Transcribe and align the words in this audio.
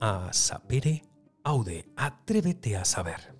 a 0.00 0.32
Sapere 0.32 1.02
Aude, 1.44 1.88
atrévete 1.96 2.76
a 2.76 2.84
saber. 2.84 3.34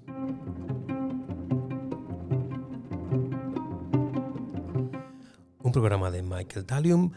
Un 5.63 5.73
programa 5.73 6.11
de 6.11 6.23
Michael 6.23 6.65
Talium 6.67 7.11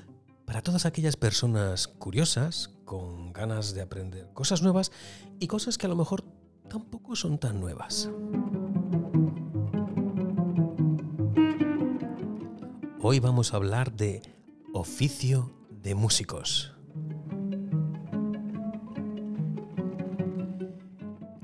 para 0.45 0.63
todas 0.63 0.85
aquellas 0.87 1.15
personas 1.15 1.87
curiosas, 1.87 2.69
con 2.85 3.31
ganas 3.33 3.75
de 3.75 3.81
aprender 3.81 4.33
cosas 4.33 4.63
nuevas 4.63 4.91
y 5.39 5.45
cosas 5.47 5.77
que 5.77 5.85
a 5.85 5.89
lo 5.89 5.95
mejor 5.95 6.23
tampoco 6.67 7.15
son 7.15 7.37
tan 7.37 7.59
nuevas. 7.59 8.09
Hoy 13.01 13.19
vamos 13.19 13.53
a 13.53 13.57
hablar 13.57 13.93
de 13.93 14.21
oficio 14.73 15.51
de 15.69 15.93
músicos. 15.93 16.78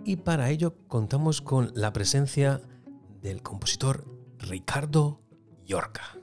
Y 0.08 0.18
para 0.18 0.52
ello 0.52 0.76
contamos 0.88 1.42
con 1.42 1.72
la 1.74 1.92
presencia 1.92 2.62
del 3.24 3.42
compositor 3.42 4.06
Ricardo 4.38 5.20
Yorca. 5.66 6.16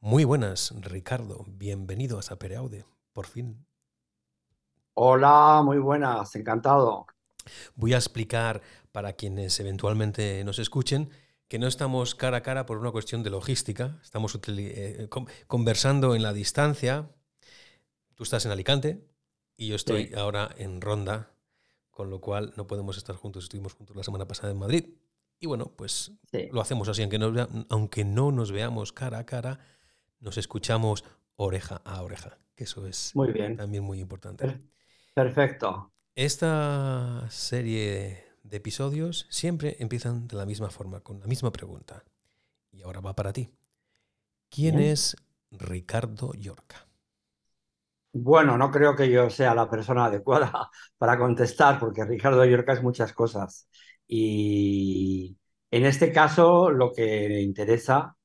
Muy 0.00 0.24
buenas, 0.24 0.72
Ricardo. 0.80 1.44
Bienvenido 1.46 2.18
a 2.18 2.22
Sapereaude, 2.22 2.86
por 3.12 3.26
fin. 3.26 3.66
Hola, 4.94 5.60
muy 5.62 5.76
buenas, 5.76 6.34
encantado. 6.36 7.06
Voy 7.74 7.92
a 7.92 7.98
explicar 7.98 8.62
para 8.90 9.12
quienes 9.12 9.60
eventualmente 9.60 10.42
nos 10.44 10.58
escuchen 10.58 11.10
que 11.48 11.58
no 11.58 11.66
estamos 11.66 12.14
cara 12.14 12.38
a 12.38 12.42
cara 12.42 12.64
por 12.64 12.78
una 12.78 12.90
cuestión 12.90 13.22
de 13.22 13.28
logística, 13.28 13.98
estamos 14.02 14.40
eh, 14.46 15.10
conversando 15.46 16.14
en 16.14 16.22
la 16.22 16.32
distancia. 16.32 17.10
Tú 18.14 18.22
estás 18.22 18.44
en 18.46 18.52
Alicante 18.52 19.04
y 19.56 19.68
yo 19.68 19.76
estoy 19.76 20.12
ahora 20.14 20.50
en 20.56 20.80
Ronda, 20.80 21.34
con 21.90 22.10
lo 22.10 22.20
cual 22.20 22.52
no 22.56 22.66
podemos 22.66 22.96
estar 22.96 23.16
juntos. 23.16 23.44
Estuvimos 23.44 23.74
juntos 23.74 23.96
la 23.96 24.02
semana 24.02 24.26
pasada 24.26 24.52
en 24.52 24.58
Madrid. 24.58 24.94
Y 25.40 25.46
bueno, 25.46 25.72
pues 25.76 26.12
lo 26.52 26.60
hacemos 26.60 26.88
así, 26.88 27.02
aunque 27.02 27.18
no, 27.18 27.32
aunque 27.68 28.04
no 28.04 28.32
nos 28.32 28.52
veamos 28.52 28.92
cara 28.92 29.18
a 29.18 29.26
cara, 29.26 29.58
nos 30.20 30.38
escuchamos 30.38 31.04
oreja 31.36 31.82
a 31.84 32.02
oreja, 32.02 32.38
que 32.54 32.64
eso 32.64 32.86
es 32.86 33.12
también 33.56 33.82
muy 33.82 34.00
importante. 34.00 34.60
Perfecto. 35.12 35.92
Esta 36.14 37.26
serie 37.30 38.24
de 38.42 38.56
episodios 38.56 39.26
siempre 39.30 39.76
empiezan 39.80 40.28
de 40.28 40.36
la 40.36 40.46
misma 40.46 40.70
forma, 40.70 41.00
con 41.00 41.20
la 41.20 41.26
misma 41.26 41.50
pregunta. 41.50 42.04
Y 42.70 42.82
ahora 42.82 43.00
va 43.00 43.14
para 43.14 43.32
ti. 43.32 43.50
¿Quién 44.50 44.78
es 44.78 45.16
Ricardo 45.50 46.32
Yorca? 46.34 46.86
Bueno, 48.16 48.56
no 48.56 48.70
creo 48.70 48.94
que 48.94 49.10
yo 49.10 49.28
sea 49.28 49.54
la 49.54 49.68
persona 49.68 50.06
adecuada 50.06 50.70
para 50.98 51.18
contestar, 51.18 51.78
porque 51.80 52.04
Ricardo 52.04 52.44
Yorca 52.44 52.72
es 52.72 52.82
muchas 52.82 53.12
cosas. 53.12 53.68
Y 54.06 55.36
en 55.70 55.84
este 55.84 56.12
caso, 56.12 56.70
lo 56.70 56.92
que 56.92 57.28
me 57.28 57.40
interesa 57.42 58.16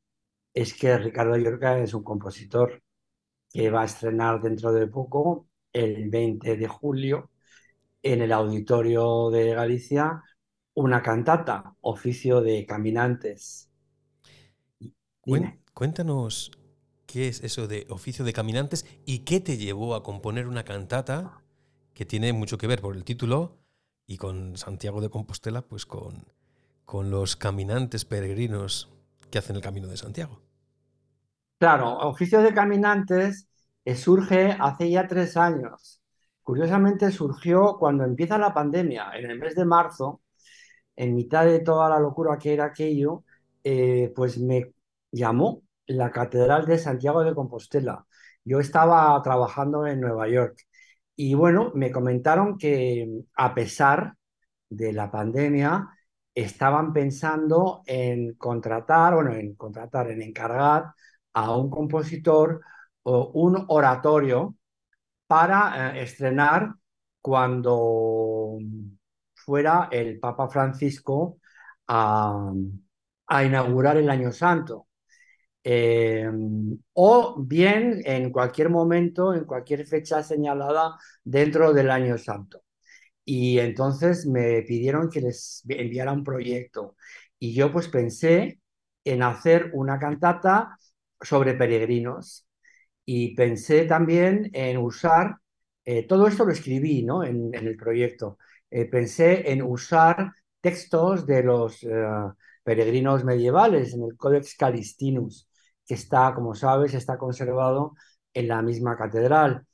es 0.53 0.73
que 0.75 0.97
Ricardo 0.97 1.37
Yorca 1.37 1.79
es 1.79 1.93
un 1.93 2.03
compositor 2.03 2.83
que 3.49 3.71
va 3.71 3.81
a 3.81 3.85
estrenar 3.85 4.41
dentro 4.41 4.71
de 4.71 4.87
poco, 4.87 5.47
el 5.73 6.09
20 6.09 6.57
de 6.57 6.67
julio, 6.67 7.31
en 8.03 8.21
el 8.21 8.31
auditorio 8.31 9.29
de 9.31 9.53
Galicia 9.53 10.23
una 10.75 11.01
cantata, 11.01 11.75
oficio 11.81 12.41
de 12.41 12.65
caminantes. 12.65 13.69
Cuéntanos 15.73 16.51
qué 17.11 17.27
es 17.27 17.43
eso 17.43 17.67
de 17.67 17.87
oficio 17.89 18.23
de 18.23 18.33
caminantes 18.33 18.85
y 19.05 19.19
qué 19.19 19.39
te 19.39 19.57
llevó 19.57 19.95
a 19.95 20.03
componer 20.03 20.47
una 20.47 20.63
cantata 20.63 21.41
que 21.95 22.05
tiene 22.05 22.33
mucho 22.33 22.57
que 22.59 22.67
ver 22.67 22.81
por 22.81 22.95
el 22.95 23.03
título 23.03 23.57
y 24.05 24.17
con 24.17 24.57
Santiago 24.57 25.01
de 25.01 25.09
Compostela, 25.09 25.63
pues 25.63 25.85
con, 25.87 26.25
con 26.85 27.09
los 27.09 27.35
caminantes 27.35 28.05
peregrinos 28.05 28.89
que 29.31 29.39
hacen 29.39 29.55
el 29.55 29.63
camino 29.63 29.87
de 29.87 29.97
Santiago. 29.97 30.41
Claro, 31.57 31.97
oficio 31.99 32.41
de 32.41 32.53
caminantes 32.53 33.47
eh, 33.83 33.95
surge 33.95 34.55
hace 34.59 34.89
ya 34.89 35.07
tres 35.07 35.35
años 35.37 36.01
Curiosamente 36.43 37.11
surgió 37.11 37.77
cuando 37.77 38.03
empieza 38.05 38.37
la 38.39 38.53
pandemia, 38.53 39.11
en 39.15 39.29
el 39.29 39.37
mes 39.39 39.53
de 39.55 39.65
marzo, 39.65 40.21
en 40.95 41.15
mitad 41.15 41.45
de 41.45 41.59
toda 41.61 41.89
la 41.89 41.99
locura 41.99 42.37
que 42.39 42.53
era 42.53 42.65
aquello, 42.65 43.23
eh, 43.63 44.11
pues 44.15 44.39
me 44.39 44.73
llamó 45.11 45.63
la 45.89 46.11
Catedral 46.11 46.65
de 46.65 46.77
Santiago 46.77 47.23
de 47.23 47.35
Compostela. 47.35 48.05
Yo 48.45 48.59
estaba 48.59 49.21
trabajando 49.23 49.85
en 49.87 50.01
Nueva 50.01 50.27
York 50.29 50.57
y 51.15 51.33
bueno, 51.35 51.71
me 51.75 51.91
comentaron 51.91 52.57
que 52.57 53.23
a 53.35 53.53
pesar 53.53 54.15
de 54.69 54.93
la 54.93 55.11
pandemia, 55.11 55.89
estaban 56.33 56.93
pensando 56.93 57.83
en 57.85 58.35
contratar, 58.35 59.15
bueno, 59.15 59.33
en 59.33 59.55
contratar, 59.55 60.11
en 60.11 60.21
encargar 60.21 60.93
a 61.33 61.55
un 61.55 61.69
compositor 61.69 62.61
o 63.03 63.31
un 63.33 63.65
oratorio 63.69 64.55
para 65.27 65.97
eh, 65.99 66.03
estrenar 66.03 66.73
cuando 67.21 68.59
fuera 69.33 69.89
el 69.91 70.19
Papa 70.19 70.49
Francisco 70.49 71.39
a, 71.87 72.51
inaugurar 73.43 73.97
el 73.97 74.09
Año 74.09 74.31
Santo. 74.31 74.87
Eh, 75.63 76.29
o 76.93 77.35
bien 77.43 78.01
en 78.05 78.31
cualquier 78.31 78.69
momento, 78.69 79.33
en 79.33 79.45
cualquier 79.45 79.85
fecha 79.85 80.23
señalada 80.23 80.97
dentro 81.23 81.73
del 81.73 81.91
Año 81.91 82.17
Santo. 82.17 82.63
Y 83.25 83.59
entonces 83.59 84.25
me 84.25 84.63
pidieron 84.63 85.09
que 85.09 85.21
les 85.21 85.63
enviara 85.69 86.13
un 86.13 86.23
proyecto. 86.23 86.95
Y 87.39 87.53
yo 87.53 87.71
pues 87.71 87.87
pensé 87.89 88.59
en 89.03 89.23
hacer 89.23 89.71
una 89.73 89.99
cantata 89.99 90.77
sobre 91.21 91.53
peregrinos 91.55 92.47
y 93.05 93.35
pensé 93.35 93.85
también 93.85 94.49
en 94.53 94.77
usar, 94.77 95.37
eh, 95.85 96.05
todo 96.07 96.27
esto 96.27 96.45
lo 96.45 96.51
escribí 96.51 97.03
¿no? 97.03 97.23
en, 97.23 97.53
el 97.53 97.75
proyecto, 97.77 98.37
eh, 98.69 98.85
pensé 98.85 99.51
en 99.51 99.63
usar 99.63 100.33
textos 100.61 101.25
de 101.25 101.43
los 101.43 101.83
eh, 101.83 101.89
peregrinos 102.63 103.23
medievales 103.23 103.93
en 103.93 104.03
el 104.03 104.17
Codex 104.17 104.55
Calistinus, 104.55 105.48
que 105.89 105.95
está, 105.95 106.35
como 106.35 106.53
sabes, 106.53 106.93
está 106.93 107.17
conservado 107.17 107.95
en 108.35 108.47
la 108.47 108.61
misma 108.61 108.95
catedral. 108.95 109.65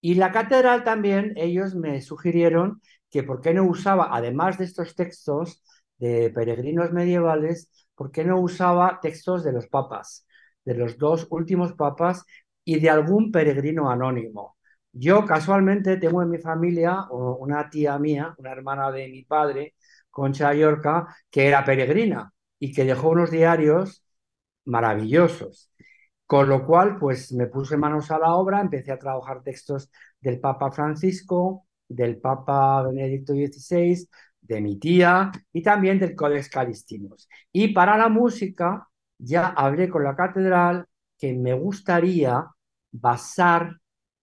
Y 0.00 0.14
la 0.14 0.32
catedral 0.32 0.82
también, 0.82 1.34
ellos 1.36 1.74
me 1.74 2.00
sugirieron 2.00 2.80
que 3.10 3.22
por 3.22 3.42
qué 3.42 3.52
no 3.52 3.64
usaba, 3.64 4.08
además 4.16 4.56
de 4.58 4.64
estos 4.64 4.94
textos 4.94 5.62
de 5.98 6.30
peregrinos 6.30 6.92
medievales, 6.92 7.70
por 7.94 8.10
qué 8.10 8.24
no 8.24 8.40
usaba 8.40 9.00
textos 9.02 9.44
de 9.44 9.52
los 9.52 9.68
papas, 9.68 10.26
de 10.64 10.74
los 10.74 10.96
dos 10.96 11.26
últimos 11.30 11.74
papas 11.74 12.24
y 12.64 12.80
de 12.80 12.88
algún 12.88 13.30
peregrino 13.30 13.90
anónimo. 13.90 14.56
Yo 14.92 15.26
casualmente 15.26 15.98
tengo 15.98 16.22
en 16.22 16.30
mi 16.30 16.38
familia 16.38 17.04
una 17.10 17.68
tía 17.68 17.98
mía, 17.98 18.34
una 18.38 18.52
hermana 18.52 18.90
de 18.90 19.08
mi 19.08 19.24
padre, 19.24 19.74
Concha 20.10 20.54
Yorca, 20.54 21.14
que 21.30 21.46
era 21.46 21.62
peregrina 21.64 22.32
y 22.58 22.72
que 22.72 22.84
dejó 22.86 23.10
unos 23.10 23.30
diarios 23.30 24.02
maravillosos. 24.68 25.72
Con 26.26 26.48
lo 26.48 26.66
cual, 26.66 26.98
pues 26.98 27.32
me 27.32 27.46
puse 27.46 27.76
manos 27.76 28.10
a 28.10 28.18
la 28.18 28.34
obra, 28.36 28.60
empecé 28.60 28.92
a 28.92 28.98
trabajar 28.98 29.42
textos 29.42 29.90
del 30.20 30.40
Papa 30.40 30.70
Francisco, 30.70 31.66
del 31.88 32.18
Papa 32.20 32.82
Benedicto 32.82 33.32
XVI, 33.34 34.08
de 34.40 34.60
mi 34.60 34.78
tía 34.78 35.30
y 35.52 35.62
también 35.62 35.98
del 35.98 36.14
Codex 36.14 36.48
Calistinus. 36.50 37.28
Y 37.52 37.68
para 37.68 37.96
la 37.98 38.08
música, 38.08 38.88
ya 39.18 39.48
hablé 39.48 39.88
con 39.88 40.04
la 40.04 40.16
catedral 40.16 40.86
que 41.18 41.34
me 41.34 41.54
gustaría 41.54 42.46
basar 42.92 43.78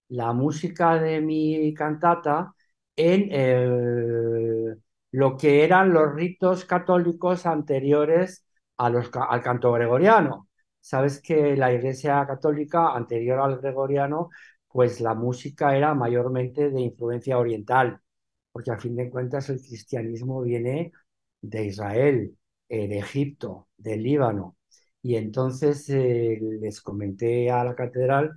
la 0.10 0.34
música 0.34 1.00
de 1.00 1.22
mi 1.22 1.74
cantata 1.74 2.54
en 2.96 3.30
eh, 3.32 4.76
lo 5.12 5.38
que 5.38 5.64
eran 5.64 5.94
los 5.94 6.14
ritos 6.14 6.66
católicos 6.66 7.46
anteriores 7.46 8.45
a 8.78 8.90
los, 8.90 9.10
al 9.14 9.42
canto 9.42 9.72
gregoriano. 9.74 10.50
Sabes 10.80 11.22
que 11.22 11.56
la 11.58 11.74
Iglesia 11.74 12.26
Católica 12.28 12.94
anterior 12.96 13.40
al 13.40 13.58
gregoriano, 13.60 14.30
pues 14.68 15.02
la 15.02 15.14
música 15.16 15.76
era 15.76 15.94
mayormente 15.94 16.70
de 16.70 16.82
influencia 16.82 17.38
oriental, 17.38 18.00
porque 18.52 18.72
a 18.72 18.78
fin 18.80 18.96
de 18.96 19.10
cuentas 19.10 19.50
el 19.50 19.60
cristianismo 19.62 20.42
viene 20.42 20.92
de 21.42 21.66
Israel, 21.66 22.38
eh, 22.70 22.88
de 22.88 23.00
Egipto, 23.00 23.70
del 23.78 24.04
Líbano. 24.04 24.58
Y 25.02 25.16
entonces 25.16 25.90
eh, 25.90 26.40
les 26.42 26.82
comenté 26.82 27.52
a 27.52 27.64
la 27.64 27.76
catedral 27.76 28.36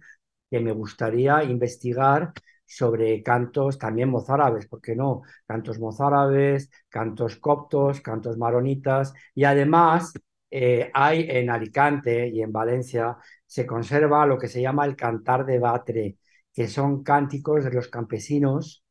que 0.50 0.60
me 0.60 0.72
gustaría 0.72 1.42
investigar 1.44 2.32
sobre 2.66 3.22
cantos 3.22 3.78
también 3.78 4.10
mozárabes, 4.10 4.66
¿por 4.66 4.80
qué 4.80 4.94
no? 4.94 5.22
Cantos 5.46 5.78
mozárabes, 5.78 6.70
cantos 6.88 7.36
coptos, 7.36 8.00
cantos 8.02 8.36
maronitas 8.36 9.14
y 9.34 9.44
además 9.44 10.12
eh, 10.50 10.90
hay 10.94 11.26
en 11.28 11.50
Alicante 11.50 12.28
y 12.28 12.42
en 12.42 12.52
Valencia, 12.52 13.16
se 13.46 13.66
conserva 13.66 14.26
lo 14.26 14.38
que 14.38 14.48
se 14.48 14.60
llama 14.62 14.84
el 14.86 14.96
cantar 14.96 15.44
de 15.46 15.58
batre, 15.58 16.18
que 16.52 16.68
son 16.68 17.02
cánticos 17.02 17.64
de 17.64 17.72
los 17.72 17.88
campesinos 17.88 18.84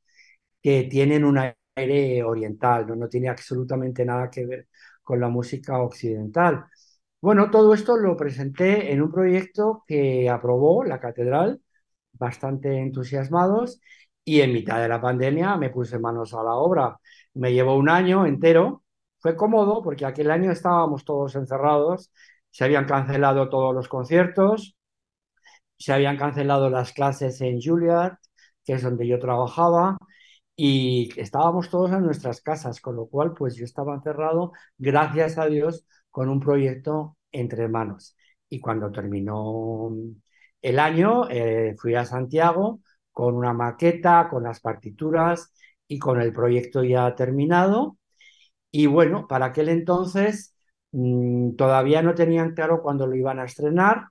que 0.61 0.83
tienen 0.85 1.25
un 1.25 1.39
aire 1.75 2.23
oriental, 2.23 2.87
no, 2.87 2.95
no 2.95 3.07
tiene 3.09 3.29
absolutamente 3.29 4.05
nada 4.05 4.29
que 4.29 4.45
ver 4.45 4.67
con 5.03 5.19
la 5.19 5.29
música 5.29 5.79
occidental. 5.79 6.65
Bueno, 7.21 7.49
todo 7.51 7.73
esto 7.73 7.97
lo 7.97 8.15
presenté 8.17 8.91
en 8.91 9.01
un 9.01 9.11
proyecto 9.11 9.83
que 9.87 10.29
aprobó 10.29 10.83
la 10.83 10.99
catedral, 10.99 11.61
bastante 12.13 12.77
entusiasmados, 12.79 13.79
y 14.23 14.41
en 14.41 14.53
mitad 14.53 14.81
de 14.81 14.89
la 14.89 15.01
pandemia 15.01 15.55
me 15.57 15.69
puse 15.69 15.99
manos 15.99 16.33
a 16.33 16.43
la 16.43 16.55
obra. 16.55 16.97
Me 17.35 17.53
llevó 17.53 17.75
un 17.77 17.89
año 17.89 18.25
entero 18.25 18.83
fue 19.27 19.35
cómodo 19.35 19.83
porque 19.83 20.05
aquel 20.05 20.31
año 20.31 20.51
estábamos 20.51 21.03
todos 21.03 21.35
encerrados, 21.35 22.13
se 22.49 22.63
habían 22.63 22.85
cancelado 22.85 23.49
todos 23.49 23.75
los 23.75 23.89
conciertos, 23.89 24.77
se 25.77 25.91
habían 25.91 26.17
cancelado 26.17 26.69
las 26.69 26.93
clases 26.93 27.41
en 27.41 27.59
Juilliard, 27.61 28.17
que 28.63 28.73
es 28.73 28.83
donde 28.83 29.05
yo 29.05 29.19
trabajaba, 29.19 29.97
y 30.55 31.09
estábamos 31.17 31.69
todos 31.69 31.91
en 31.91 32.03
nuestras 32.03 32.41
casas, 32.41 32.79
con 32.79 32.95
lo 32.95 33.07
cual 33.07 33.33
pues 33.33 33.55
yo 33.55 33.65
estaba 33.65 33.95
encerrado, 33.95 34.53
gracias 34.77 35.37
a 35.37 35.47
Dios, 35.47 35.85
con 36.09 36.29
un 36.29 36.39
proyecto 36.39 37.17
entre 37.31 37.67
manos. 37.67 38.15
Y 38.49 38.61
cuando 38.61 38.91
terminó 38.91 39.91
el 40.61 40.79
año, 40.79 41.29
eh, 41.29 41.75
fui 41.77 41.95
a 41.95 42.05
Santiago 42.05 42.79
con 43.11 43.35
una 43.35 43.51
maqueta, 43.53 44.29
con 44.29 44.43
las 44.43 44.61
partituras 44.61 45.53
y 45.87 45.99
con 45.99 46.21
el 46.21 46.31
proyecto 46.33 46.83
ya 46.83 47.13
terminado. 47.15 47.96
Y 48.77 48.85
bueno, 48.85 49.27
para 49.27 49.47
aquel 49.47 49.69
entonces 49.69 50.55
mmm, 50.91 51.55
todavía 51.55 52.03
no 52.03 52.13
tenían 52.13 52.53
claro 52.53 52.83
cuándo 52.83 53.07
lo 53.07 53.15
iban 53.15 53.39
a 53.39 53.45
estrenar 53.45 54.09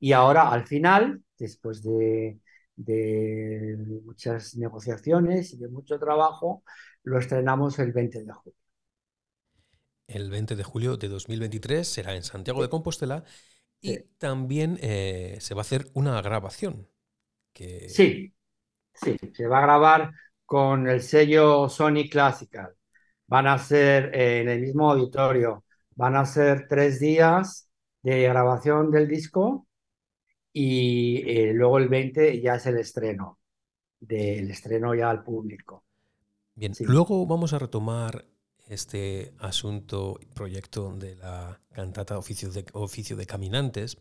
y 0.00 0.10
ahora 0.12 0.50
al 0.50 0.66
final, 0.66 1.22
después 1.38 1.84
de, 1.84 2.40
de 2.74 3.76
muchas 4.04 4.56
negociaciones 4.56 5.52
y 5.52 5.58
de 5.58 5.68
mucho 5.68 6.00
trabajo, 6.00 6.64
lo 7.04 7.20
estrenamos 7.20 7.78
el 7.78 7.92
20 7.92 8.24
de 8.24 8.32
julio. 8.32 8.58
El 10.08 10.30
20 10.30 10.56
de 10.56 10.64
julio 10.64 10.96
de 10.96 11.06
2023 11.06 11.86
será 11.86 12.16
en 12.16 12.24
Santiago 12.24 12.60
de 12.60 12.68
Compostela 12.70 13.22
y 13.80 13.94
sí. 13.94 14.04
también 14.18 14.80
eh, 14.82 15.38
se 15.40 15.54
va 15.54 15.60
a 15.60 15.62
hacer 15.62 15.86
una 15.94 16.20
grabación. 16.22 16.88
Que... 17.52 17.88
Sí, 17.88 18.34
sí, 18.94 19.16
se 19.34 19.46
va 19.46 19.58
a 19.58 19.62
grabar 19.62 20.12
con 20.44 20.88
el 20.88 21.02
sello 21.02 21.68
Sony 21.68 22.08
Classical 22.10 22.77
van 23.28 23.46
a 23.46 23.58
ser 23.58 24.14
eh, 24.14 24.40
en 24.40 24.48
el 24.48 24.60
mismo 24.60 24.90
auditorio, 24.90 25.64
van 25.94 26.16
a 26.16 26.24
ser 26.24 26.66
tres 26.68 26.98
días 26.98 27.68
de 28.02 28.22
grabación 28.22 28.90
del 28.90 29.06
disco 29.06 29.66
y 30.52 31.22
eh, 31.26 31.52
luego 31.52 31.78
el 31.78 31.88
20 31.88 32.40
ya 32.40 32.56
es 32.56 32.66
el 32.66 32.78
estreno, 32.78 33.38
del 34.00 34.50
estreno 34.50 34.94
ya 34.94 35.10
al 35.10 35.22
público. 35.22 35.84
Bien, 36.54 36.74
sí. 36.74 36.84
luego 36.84 37.26
vamos 37.26 37.52
a 37.52 37.58
retomar 37.58 38.24
este 38.68 39.34
asunto, 39.38 40.18
proyecto 40.34 40.92
de 40.96 41.16
la 41.16 41.60
cantata 41.72 42.18
Oficio 42.18 42.50
de, 42.50 42.64
Oficio 42.72 43.16
de 43.16 43.26
Caminantes. 43.26 43.98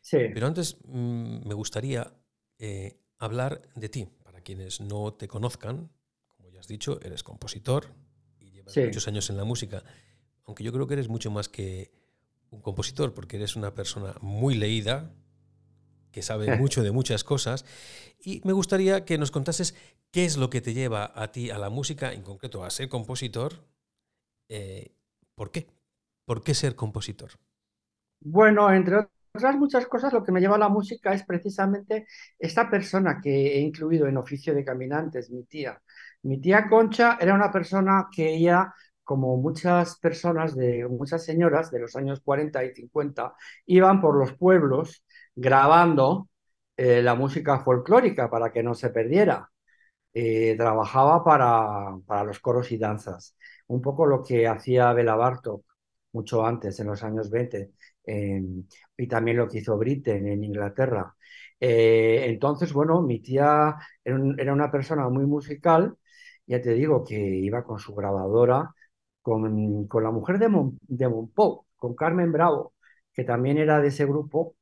Sí. 0.00 0.18
Pero 0.32 0.46
antes 0.46 0.78
mmm, 0.86 1.46
me 1.46 1.54
gustaría 1.54 2.12
eh, 2.58 2.98
hablar 3.18 3.62
de 3.74 3.88
ti, 3.88 4.08
para 4.22 4.40
quienes 4.40 4.80
no 4.80 5.12
te 5.14 5.28
conozcan. 5.28 5.90
Como 6.36 6.50
ya 6.50 6.60
has 6.60 6.68
dicho, 6.68 7.00
eres 7.02 7.22
compositor, 7.22 7.94
Sí. 8.74 8.82
muchos 8.82 9.08
años 9.08 9.30
en 9.30 9.36
la 9.36 9.44
música, 9.44 9.84
aunque 10.46 10.64
yo 10.64 10.72
creo 10.72 10.86
que 10.86 10.94
eres 10.94 11.08
mucho 11.08 11.30
más 11.30 11.48
que 11.48 11.92
un 12.50 12.60
compositor, 12.62 13.14
porque 13.14 13.36
eres 13.36 13.56
una 13.56 13.74
persona 13.74 14.14
muy 14.22 14.54
leída, 14.56 15.12
que 16.12 16.22
sabe 16.22 16.50
mucho 16.58 16.82
de 16.82 16.90
muchas 16.92 17.24
cosas, 17.24 17.64
y 18.24 18.40
me 18.44 18.52
gustaría 18.52 19.04
que 19.04 19.18
nos 19.18 19.30
contases 19.30 19.74
qué 20.10 20.24
es 20.24 20.36
lo 20.36 20.50
que 20.50 20.60
te 20.60 20.74
lleva 20.74 21.12
a 21.14 21.32
ti 21.32 21.50
a 21.50 21.58
la 21.58 21.70
música, 21.70 22.12
en 22.12 22.22
concreto 22.22 22.64
a 22.64 22.70
ser 22.70 22.88
compositor. 22.88 23.64
Eh, 24.48 24.92
¿Por 25.34 25.50
qué? 25.50 25.68
¿Por 26.26 26.42
qué 26.44 26.54
ser 26.54 26.76
compositor? 26.76 27.32
Bueno, 28.20 28.70
entre 28.72 28.96
otras 29.34 29.56
muchas 29.56 29.86
cosas, 29.86 30.12
lo 30.12 30.22
que 30.24 30.32
me 30.32 30.40
lleva 30.40 30.56
a 30.56 30.58
la 30.58 30.68
música 30.68 31.12
es 31.14 31.24
precisamente 31.24 32.06
esta 32.38 32.68
persona 32.70 33.20
que 33.22 33.56
he 33.56 33.60
incluido 33.60 34.06
en 34.06 34.16
Oficio 34.18 34.54
de 34.54 34.64
Caminantes, 34.64 35.30
mi 35.30 35.44
tía. 35.44 35.80
Mi 36.22 36.40
tía 36.40 36.68
Concha 36.68 37.18
era 37.20 37.34
una 37.34 37.50
persona 37.50 38.08
que 38.14 38.34
ella, 38.34 38.74
como 39.04 39.36
muchas 39.36 39.98
personas, 39.98 40.54
de 40.56 40.86
muchas 40.88 41.24
señoras 41.24 41.70
de 41.70 41.80
los 41.80 41.96
años 41.96 42.20
40 42.20 42.64
y 42.64 42.74
50, 42.74 43.34
iban 43.66 44.00
por 44.00 44.16
los 44.16 44.34
pueblos 44.34 45.04
grabando 45.34 46.28
eh, 46.76 47.02
la 47.02 47.14
música 47.14 47.60
folclórica 47.60 48.30
para 48.30 48.52
que 48.52 48.62
no 48.62 48.74
se 48.74 48.90
perdiera. 48.90 49.50
Eh, 50.14 50.56
trabajaba 50.58 51.24
para, 51.24 51.96
para, 52.06 52.24
los 52.24 52.40
coros 52.40 52.72
y 52.72 52.78
danzas, 52.78 53.36
un 53.68 53.80
poco 53.82 54.06
lo 54.06 54.24
que 54.24 54.48
hacía 54.48 54.92
Bela 54.92 55.14
Bartok 55.16 55.64
mucho 56.12 56.44
antes, 56.46 56.78
en 56.80 56.88
los 56.88 57.02
años 57.02 57.30
20, 57.30 57.72
eh, 58.06 58.42
y 58.96 59.06
también 59.08 59.36
lo 59.36 59.48
que 59.48 59.58
hizo 59.58 59.76
Britten 59.78 60.26
en 60.28 60.44
Inglaterra. 60.44 61.14
Eh, 61.58 62.24
entonces, 62.26 62.72
bueno, 62.72 63.02
mi 63.02 63.20
tía 63.20 63.76
era, 64.04 64.52
una 64.52 64.70
persona 64.70 65.08
muy 65.08 65.26
musical, 65.26 65.96
ya 66.50 66.60
te 66.60 66.74
digo 66.74 67.04
que 67.04 67.16
iba 67.16 67.64
con 67.64 67.78
su 67.78 67.94
grabadora, 67.94 68.74
con, 69.22 69.86
con 69.88 70.02
la 70.04 70.10
mujer 70.10 70.38
de, 70.38 70.48
Mon, 70.48 70.78
con 71.76 71.94
Carmen 71.94 72.32
Bravo, 72.32 72.74
que 73.12 73.24
también 73.24 73.58
era 73.58 73.80
de 73.80 73.88
ese 73.88 74.04
grupo, 74.06 74.56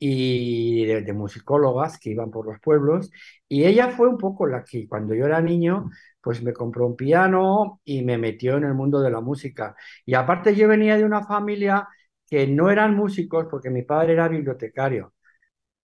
y 0.00 0.84
de, 0.86 1.02
de, 1.02 1.12
musicólogas 1.12 1.98
que 1.98 2.10
iban 2.10 2.30
por 2.30 2.46
los 2.46 2.60
pueblos, 2.60 3.10
y 3.48 3.64
ella 3.64 3.90
fue 3.90 4.08
un 4.08 4.18
poco 4.18 4.46
la 4.46 4.64
que 4.64 4.88
cuando 4.88 5.14
yo 5.14 5.26
era 5.26 5.40
niño, 5.40 5.90
pues 6.20 6.42
me 6.42 6.52
compró 6.52 6.86
un 6.86 6.96
piano 6.96 7.80
y 7.84 8.02
me 8.04 8.18
metió 8.18 8.56
en 8.56 8.64
el 8.64 8.74
mundo 8.74 9.00
de 9.00 9.10
la 9.10 9.20
música. 9.20 9.76
Y 10.04 10.14
aparte 10.14 10.54
yo 10.54 10.68
venía 10.68 10.96
de 10.96 11.04
una 11.04 11.24
familia 11.24 11.88
que 12.26 12.46
no 12.46 12.70
eran 12.70 12.96
músicos 12.96 13.46
porque 13.50 13.70
mi 13.70 13.82
padre 13.82 14.12
era 14.14 14.28
bibliotecario, 14.28 15.14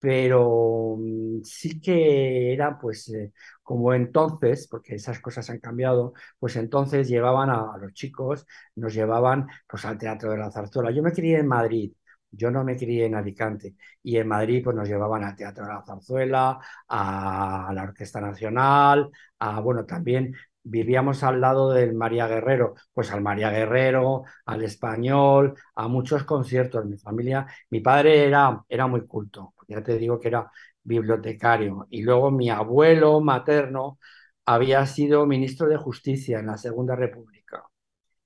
pero 0.05 0.99
sí 1.45 1.81
que 1.81 2.53
era 2.53 2.79
pues 2.79 3.09
eh, 3.09 3.33
como 3.63 3.95
entonces, 3.95 4.69
porque 4.69 4.97
esas 4.97 5.19
cosas 5.19 5.49
han 5.49 5.61
cambiado, 5.61 6.13
pues 6.39 6.57
entonces 6.57 7.09
llevaban 7.09 7.49
a, 7.49 7.79
los 7.81 7.95
chicos, 7.95 8.47
nos 8.77 8.93
llevaban 8.93 9.47
pues 9.67 9.87
al 9.87 9.97
Teatro 9.97 10.31
de 10.33 10.37
la 10.39 10.51
Zarzuela. 10.51 10.91
Yo 10.91 11.03
me 11.03 11.13
crié 11.13 11.39
en 11.39 11.49
Madrid, 11.49 11.93
yo 12.31 12.51
no 12.51 12.65
me 12.65 12.77
crié 12.77 13.07
en 13.07 13.15
Alicante 13.15 13.77
y 14.03 14.19
en 14.19 14.29
Madrid 14.29 14.63
pues 14.63 14.77
nos 14.77 14.89
llevaban 14.89 15.25
al 15.25 15.37
Teatro 15.37 15.65
de 15.65 15.73
la 15.73 15.83
Zarzuela, 15.87 16.59
a 16.89 17.73
la 17.75 17.83
Orquesta 17.85 18.21
Nacional, 18.21 19.11
a 19.39 19.61
bueno, 19.61 19.87
también 19.87 20.35
vivíamos 20.65 21.23
al 21.25 21.41
lado 21.41 21.71
del 21.73 21.95
María 21.95 22.27
Guerrero, 22.29 22.75
pues 22.95 23.13
al 23.13 23.23
María 23.23 23.51
Guerrero, 23.51 24.25
al 24.47 24.65
Español, 24.65 25.55
a 25.77 25.89
muchos 25.89 26.25
conciertos. 26.25 26.87
Mi 26.87 26.99
familia, 26.99 27.47
mi 27.71 27.81
padre 27.81 28.25
era, 28.27 28.65
era 28.69 28.87
muy 28.89 29.07
culto, 29.07 29.55
ya 29.69 29.83
te 29.83 29.99
digo 29.99 30.21
que 30.21 30.29
era 30.29 30.51
bibliotecario. 30.83 31.87
Y 31.91 32.03
luego 32.03 32.31
mi 32.31 32.51
abuelo 32.51 33.21
materno 33.21 33.99
había 34.47 34.87
sido 34.87 35.27
ministro 35.27 35.69
de 35.69 35.77
Justicia 35.77 36.41
en 36.41 36.47
la 36.47 36.59
Segunda 36.59 36.97
República. 36.97 37.65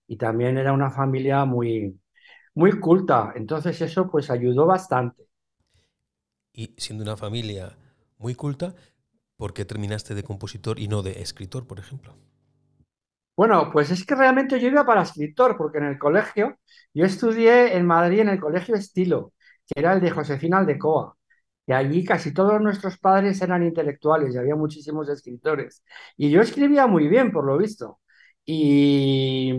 Y 0.09 0.17
también 0.19 0.59
era 0.59 0.73
una 0.73 0.91
familia 0.91 1.45
muy, 1.45 2.01
muy 2.55 2.81
culta. 2.81 3.33
Entonces 3.37 3.81
eso 3.83 4.11
pues 4.11 4.31
ayudó 4.31 4.67
bastante. 4.67 5.25
Y 6.53 6.75
siendo 6.77 7.05
una 7.05 7.17
familia 7.17 7.77
muy 8.19 8.35
culta, 8.35 8.75
¿por 9.39 9.55
qué 9.55 9.65
terminaste 9.65 10.15
de 10.15 10.25
compositor 10.25 10.79
y 10.79 10.89
no 10.89 11.03
de 11.03 11.23
escritor, 11.23 11.67
por 11.67 11.79
ejemplo? 11.79 12.15
Bueno, 13.37 13.71
pues 13.73 13.91
es 13.93 14.05
que 14.05 14.17
realmente 14.17 14.59
yo 14.61 14.69
iba 14.69 14.85
para 14.85 15.03
escritor, 15.03 15.57
porque 15.57 15.79
en 15.79 15.85
el 15.85 15.99
colegio, 15.99 16.59
yo 16.93 17.05
estudié 17.05 17.77
en 17.77 17.87
Madrid 17.87 18.21
en 18.21 18.31
el 18.31 18.41
colegio 18.41 18.75
Estilo, 18.75 19.33
que 19.67 19.81
era 19.81 19.93
el 19.93 20.01
de 20.01 20.11
Josefina 20.11 20.59
Aldecoa, 20.59 21.17
y 21.67 21.73
allí 21.73 22.05
casi 22.05 22.35
todos 22.35 22.61
nuestros 22.61 22.99
padres 22.99 23.41
eran 23.43 23.63
intelectuales 23.63 24.35
y 24.35 24.39
había 24.39 24.57
muchísimos 24.57 25.09
escritores. 25.09 25.85
Y 26.17 26.31
yo 26.31 26.41
escribía 26.41 26.87
muy 26.89 27.09
bien, 27.09 27.31
por 27.31 27.45
lo 27.47 27.59
visto. 27.59 28.01
Y 28.45 29.53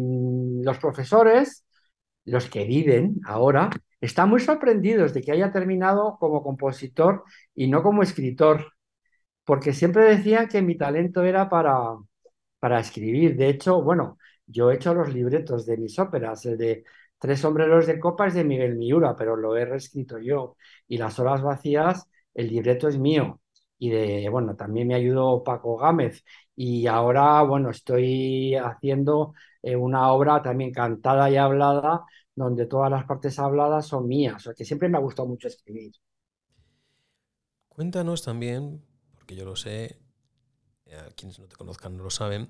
los 0.63 0.77
profesores, 0.79 1.65
los 2.25 2.49
que 2.49 2.65
viven 2.65 3.21
ahora, 3.25 3.69
están 4.01 4.29
muy 4.29 4.39
sorprendidos 4.41 5.13
de 5.13 5.21
que 5.21 5.31
haya 5.31 5.51
terminado 5.51 6.17
como 6.19 6.43
compositor 6.43 7.23
y 7.55 7.67
no 7.67 7.83
como 7.83 8.03
escritor, 8.03 8.73
porque 9.49 9.73
siempre 9.73 10.03
decían 10.05 10.47
que 10.49 10.61
mi 10.61 10.77
talento 10.77 11.23
era 11.23 11.49
para, 11.49 11.97
para 12.59 12.79
escribir. 12.79 13.35
De 13.37 13.49
hecho, 13.49 13.81
bueno, 13.81 14.17
yo 14.47 14.71
he 14.71 14.75
hecho 14.75 14.93
los 14.93 15.13
libretos 15.13 15.65
de 15.65 15.77
mis 15.77 15.97
óperas, 15.99 16.45
el 16.45 16.57
de 16.57 16.83
Tres 17.21 17.41
sombreros 17.41 17.85
de 17.87 17.99
copa 17.99 18.27
es 18.27 18.33
de 18.33 18.45
Miguel 18.45 18.77
Miura, 18.77 19.15
pero 19.15 19.35
lo 19.35 19.57
he 19.57 19.65
reescrito 19.65 20.19
yo. 20.19 20.55
Y 20.87 20.97
Las 20.97 21.19
horas 21.19 21.41
vacías, 21.41 22.07
el 22.33 22.47
libreto 22.49 22.87
es 22.87 22.97
mío. 22.97 23.41
Y 23.77 23.89
de, 23.89 24.29
bueno, 24.29 24.55
también 24.55 24.87
me 24.87 24.95
ayudó 24.95 25.43
Paco 25.43 25.77
Gámez. 25.77 26.23
Y 26.55 26.87
ahora, 26.87 27.41
bueno, 27.43 27.69
estoy 27.71 28.55
haciendo 28.55 29.33
eh, 29.61 29.75
una 29.75 30.11
obra 30.13 30.41
también 30.41 30.71
cantada 30.71 31.29
y 31.29 31.37
hablada 31.37 32.05
donde 32.35 32.65
todas 32.67 32.89
las 32.91 33.05
partes 33.05 33.37
habladas 33.39 33.87
son 33.87 34.07
mías, 34.07 34.35
o 34.37 34.39
sea, 34.39 34.53
que 34.53 34.63
siempre 34.65 34.87
me 34.89 34.97
ha 34.97 35.01
gustado 35.01 35.27
mucho 35.27 35.47
escribir. 35.49 35.91
Cuéntanos 37.67 38.21
también, 38.21 38.83
porque 39.29 39.39
yo 39.39 39.45
lo 39.45 39.55
sé, 39.55 39.95
a 40.91 41.11
quienes 41.11 41.37
no 41.37 41.47
te 41.47 41.55
conozcan 41.55 41.95
no 41.95 42.03
lo 42.03 42.09
saben, 42.09 42.47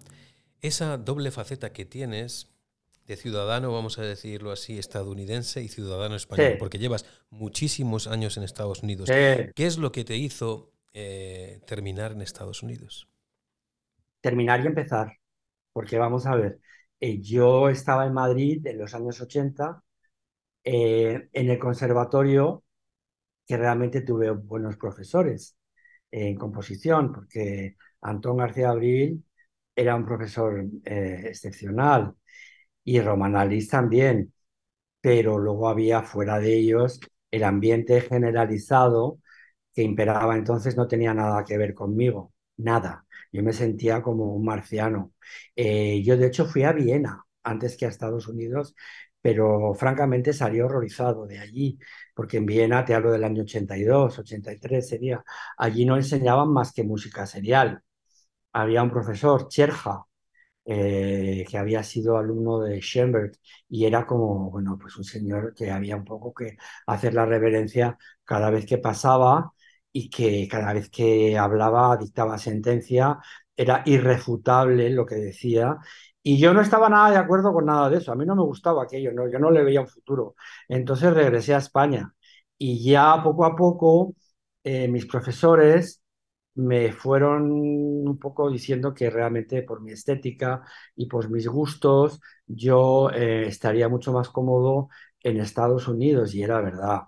esa 0.61 0.97
doble 0.97 1.29
faceta 1.29 1.73
que 1.73 1.83
tienes 1.83 2.47
de 3.05 3.17
ciudadano, 3.17 3.73
vamos 3.73 3.99
a 3.99 4.03
decirlo 4.03 4.53
así, 4.53 4.79
estadounidense 4.79 5.61
y 5.61 5.67
ciudadano 5.67 6.15
español, 6.15 6.55
porque 6.57 6.77
llevas 6.77 7.05
muchísimos 7.31 8.07
años 8.07 8.37
en 8.37 8.43
Estados 8.43 8.81
Unidos. 8.81 9.09
¿Qué 9.09 9.53
es 9.57 9.77
lo 9.77 9.91
que 9.91 10.05
te 10.05 10.15
hizo 10.15 10.71
eh, 10.93 11.59
terminar 11.67 12.13
en 12.13 12.21
Estados 12.21 12.63
Unidos? 12.63 13.09
Terminar 14.21 14.63
y 14.63 14.67
empezar, 14.67 15.17
porque 15.73 15.97
vamos 15.97 16.25
a 16.27 16.35
ver, 16.35 16.61
eh, 17.01 17.19
yo 17.19 17.67
estaba 17.67 18.05
en 18.05 18.13
Madrid 18.13 18.65
en 18.65 18.77
los 18.77 18.93
años 18.93 19.19
80, 19.19 19.83
eh, 20.63 21.27
en 21.33 21.49
el 21.49 21.59
conservatorio, 21.59 22.63
que 23.45 23.57
realmente 23.57 23.99
tuve 23.99 24.31
buenos 24.31 24.77
profesores 24.77 25.57
en 26.11 26.35
composición, 26.35 27.11
porque 27.13 27.77
Antón 28.01 28.37
García 28.37 28.69
Abril 28.69 29.23
era 29.75 29.95
un 29.95 30.05
profesor 30.05 30.65
excepcional 30.85 32.13
y 32.83 33.01
Romanalis 33.01 33.69
también, 33.69 34.33
pero 35.01 35.37
luego 35.39 35.69
había 35.69 36.01
fuera 36.03 36.39
de 36.39 36.55
ellos 36.57 36.99
el 37.31 37.43
ambiente 37.43 38.01
generalizado 38.01 39.19
que 39.73 39.83
imperaba 39.83 40.35
entonces 40.37 40.77
no 40.77 40.87
tenía 40.87 41.13
nada 41.13 41.45
que 41.45 41.57
ver 41.57 41.73
conmigo, 41.73 42.33
nada. 42.57 43.05
Yo 43.31 43.43
me 43.43 43.53
sentía 43.53 44.01
como 44.01 44.33
un 44.35 44.45
marciano. 44.45 45.13
Eh, 45.55 46.03
yo 46.03 46.17
de 46.17 46.27
hecho 46.27 46.45
fui 46.45 46.63
a 46.63 46.73
Viena 46.73 47.23
antes 47.43 47.77
que 47.77 47.85
a 47.85 47.89
Estados 47.89 48.27
Unidos, 48.27 48.75
pero 49.21 49.73
francamente 49.73 50.33
salí 50.33 50.61
horrorizado 50.61 51.25
de 51.27 51.39
allí, 51.39 51.77
porque 52.13 52.37
en 52.37 52.45
Viena, 52.45 52.85
te 52.85 52.93
hablo 52.95 53.11
del 53.11 53.23
año 53.23 53.43
82, 53.43 54.19
83 54.19 54.87
sería, 54.87 55.23
allí 55.57 55.85
no 55.85 55.95
enseñaban 55.97 56.49
más 56.51 56.71
que 56.73 56.83
música 56.83 57.25
serial. 57.25 57.81
Había 58.53 58.83
un 58.83 58.89
profesor, 58.91 59.47
Cherja, 59.47 60.05
eh, 60.65 61.45
que 61.49 61.57
había 61.57 61.83
sido 61.83 62.17
alumno 62.17 62.59
de 62.61 62.79
Schoenberg 62.81 63.33
y 63.69 63.85
era 63.85 64.05
como, 64.07 64.51
bueno, 64.51 64.77
pues 64.79 64.97
un 64.97 65.03
señor 65.05 65.53
que 65.55 65.71
había 65.71 65.95
un 65.97 66.05
poco 66.05 66.33
que 66.33 66.57
hacer 66.87 67.13
la 67.15 67.25
reverencia 67.25 67.97
cada 68.25 68.49
vez 68.51 68.65
que 68.65 68.77
pasaba 68.79 69.53
y 69.91 70.09
que 70.09 70.47
cada 70.49 70.73
vez 70.73 70.89
que 70.89 71.37
hablaba, 71.37 71.97
dictaba 71.97 72.37
sentencia, 72.37 73.19
era 73.55 73.83
irrefutable 73.85 74.89
lo 74.91 75.05
que 75.05 75.15
decía. 75.15 75.77
Y 76.29 76.37
yo 76.39 76.53
no 76.53 76.61
estaba 76.61 76.89
nada 76.89 77.11
de 77.11 77.17
acuerdo 77.17 77.51
con 77.53 77.65
nada 77.65 77.89
de 77.89 77.97
eso, 77.97 78.11
a 78.11 78.15
mí 78.15 78.25
no 78.25 78.35
me 78.35 78.43
gustaba 78.43 78.83
aquello, 78.83 79.11
yo 79.31 79.39
no 79.39 79.51
le 79.51 79.63
veía 79.63 79.81
un 79.81 79.87
futuro. 79.87 80.35
Entonces 80.67 81.13
regresé 81.13 81.53
a 81.55 81.57
España 81.59 82.13
y 82.57 82.83
ya 82.83 83.21
poco 83.23 83.45
a 83.45 83.55
poco 83.55 84.13
eh, 84.63 84.87
mis 84.87 85.05
profesores 85.05 86.01
me 86.55 86.91
fueron 86.91 87.51
un 87.51 88.19
poco 88.19 88.49
diciendo 88.51 88.93
que 88.93 89.09
realmente 89.09 89.63
por 89.63 89.81
mi 89.81 89.91
estética 89.93 90.61
y 90.95 91.07
por 91.07 91.29
mis 91.29 91.47
gustos 91.47 92.19
yo 92.47 93.09
eh, 93.11 93.47
estaría 93.47 93.87
mucho 93.89 94.11
más 94.13 94.29
cómodo 94.29 94.89
en 95.21 95.39
Estados 95.39 95.87
Unidos 95.87 96.33
y 96.35 96.43
era 96.43 96.61
verdad, 96.61 97.01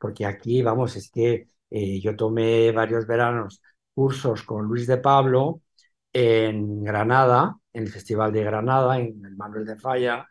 porque 0.00 0.26
aquí, 0.26 0.62
vamos, 0.62 0.96
es 0.96 1.10
que 1.10 1.46
eh, 1.70 2.00
yo 2.00 2.16
tomé 2.16 2.72
varios 2.72 3.06
veranos 3.06 3.62
cursos 3.94 4.42
con 4.42 4.66
Luis 4.66 4.86
de 4.86 4.98
Pablo 4.98 5.62
en 6.12 6.84
Granada, 6.84 7.56
en 7.72 7.84
el 7.84 7.90
Festival 7.90 8.32
de 8.32 8.44
Granada, 8.44 8.98
en 8.98 9.24
el 9.24 9.36
Manuel 9.36 9.66
de 9.66 9.76
Falla, 9.76 10.26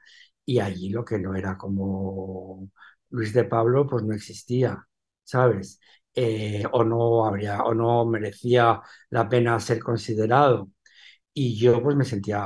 y 0.46 0.60
allí 0.60 0.89
lo 0.89 1.03
que 1.05 1.19
no 1.19 1.36
era 1.36 1.57
como 1.57 2.69
Luis 3.10 3.34
de 3.34 3.46
Pablo, 3.46 3.86
pues 3.88 4.03
no 4.03 4.13
existía, 4.13 4.86
¿sabes? 5.24 5.79
Eh, 6.15 6.63
o 6.72 6.84
no 6.84 7.25
habría 7.25 7.63
o 7.63 7.74
no 7.75 8.05
merecía 8.05 8.81
la 9.10 9.29
pena 9.29 9.60
ser 9.60 9.79
considerado. 9.79 10.69
Y 11.34 11.57
yo 11.57 11.81
pues 11.84 11.96
me 11.96 12.05
sentía 12.05 12.43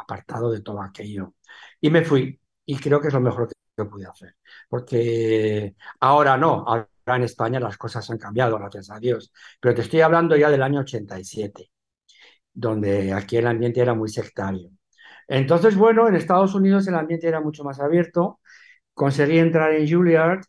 apartado 0.00 0.50
de 0.52 0.60
todo 0.62 0.80
aquello. 0.82 1.34
Y 1.80 1.90
me 1.90 2.04
fui, 2.04 2.40
y 2.66 2.76
creo 2.78 3.00
que 3.00 3.08
es 3.08 3.14
lo 3.14 3.20
mejor 3.20 3.48
que 3.76 3.84
pude 3.84 4.06
hacer. 4.06 4.36
Porque 4.68 5.74
ahora 6.00 6.36
no, 6.36 6.64
ahora 6.66 6.88
en 7.06 7.22
España 7.24 7.58
las 7.60 7.76
cosas 7.78 8.08
han 8.10 8.18
cambiado, 8.18 8.58
gracias 8.58 8.90
a 8.90 8.98
Dios. 9.00 9.32
Pero 9.60 9.74
te 9.74 9.82
estoy 9.82 10.00
hablando 10.02 10.36
ya 10.36 10.50
del 10.50 10.62
año 10.62 10.80
87, 10.80 11.70
donde 12.58 13.12
aquí 13.12 13.36
el 13.36 13.46
ambiente 13.46 13.80
era 13.80 13.94
muy 13.94 14.08
sectario. 14.08 14.70
Entonces, 15.28 15.76
bueno, 15.76 16.08
en 16.08 16.16
Estados 16.16 16.54
Unidos 16.54 16.86
el 16.88 16.94
ambiente 16.96 17.28
era 17.28 17.40
mucho 17.40 17.64
más 17.64 17.80
abierto. 17.80 18.40
Conseguí 18.94 19.38
entrar 19.38 19.72
en 19.74 19.88
Juilliard, 19.90 20.42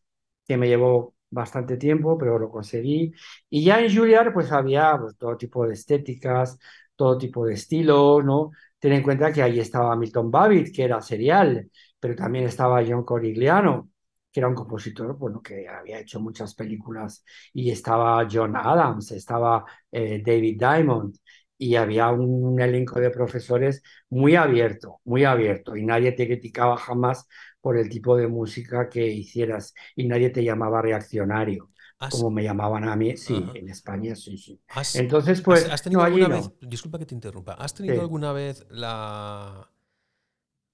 que 0.48 0.58
me 0.58 0.68
llevó 0.68 1.16
bastante 1.30 1.78
tiempo, 1.78 2.18
pero 2.18 2.40
lo 2.40 2.50
conseguí. 2.50 3.14
Y 3.50 3.64
ya 3.64 3.80
en 3.82 3.96
Juilliard 3.96 4.34
pues 4.34 4.52
había 4.52 4.98
pues, 5.00 5.18
todo 5.18 5.38
tipo 5.38 5.68
de 5.68 5.74
estéticas, 5.74 6.58
todo 6.96 7.18
tipo 7.18 7.46
de 7.46 7.54
estilos, 7.54 8.24
¿no? 8.26 8.52
Ten 8.80 8.94
en 8.94 9.04
cuenta 9.04 9.32
que 9.32 9.44
ahí 9.44 9.60
estaba 9.60 9.96
Milton 9.96 10.32
Babbitt, 10.32 10.74
que 10.76 10.84
era 10.84 11.02
serial, 11.02 11.70
pero 12.00 12.16
también 12.16 12.46
estaba 12.46 12.84
John 12.88 13.04
Corigliano, 13.04 13.90
que 14.32 14.40
era 14.40 14.48
un 14.48 14.56
compositor, 14.56 15.18
bueno, 15.18 15.42
que 15.42 15.68
había 15.68 16.00
hecho 16.00 16.20
muchas 16.20 16.56
películas, 16.56 17.24
y 17.54 17.72
estaba 17.72 18.28
John 18.32 18.56
Adams, 18.56 19.12
estaba 19.12 19.66
eh, 19.92 20.22
David 20.26 20.58
Diamond, 20.60 21.16
y 21.62 21.76
había 21.76 22.10
un 22.10 22.60
elenco 22.60 23.00
de 23.02 23.10
profesores 23.10 23.84
muy 24.10 24.36
abierto, 24.36 25.02
muy 25.04 25.26
abierto, 25.26 25.76
y 25.76 25.86
nadie 25.86 26.14
te 26.14 26.26
criticaba 26.26 26.78
jamás 26.78 27.28
por 27.60 27.78
el 27.78 27.90
tipo 27.90 28.16
de 28.16 28.30
música 28.30 28.90
que 28.90 29.06
hicieras 29.06 29.74
y 29.94 30.08
nadie 30.08 30.30
te 30.30 30.42
llamaba 30.42 30.82
reaccionario. 30.82 31.70
como 32.12 32.32
me 32.32 32.44
llamaban 32.44 32.88
a 32.88 32.96
mí, 32.96 33.18
sí, 33.18 33.46
en 33.54 33.68
España 33.68 34.16
sí, 34.16 34.38
sí. 34.38 34.62
Entonces, 34.94 35.42
pues, 35.42 35.70
¿has, 35.70 35.84
tenido 35.84 36.02
alguna 36.02 36.30
vez, 36.30 36.50
disculpa 36.62 36.98
que 36.98 37.06
te 37.06 37.14
interrumpa, 37.14 37.56
¿has 37.56 37.74
tenido 37.74 38.00
alguna 38.00 38.32
vez 38.32 38.66
la, 38.70 39.70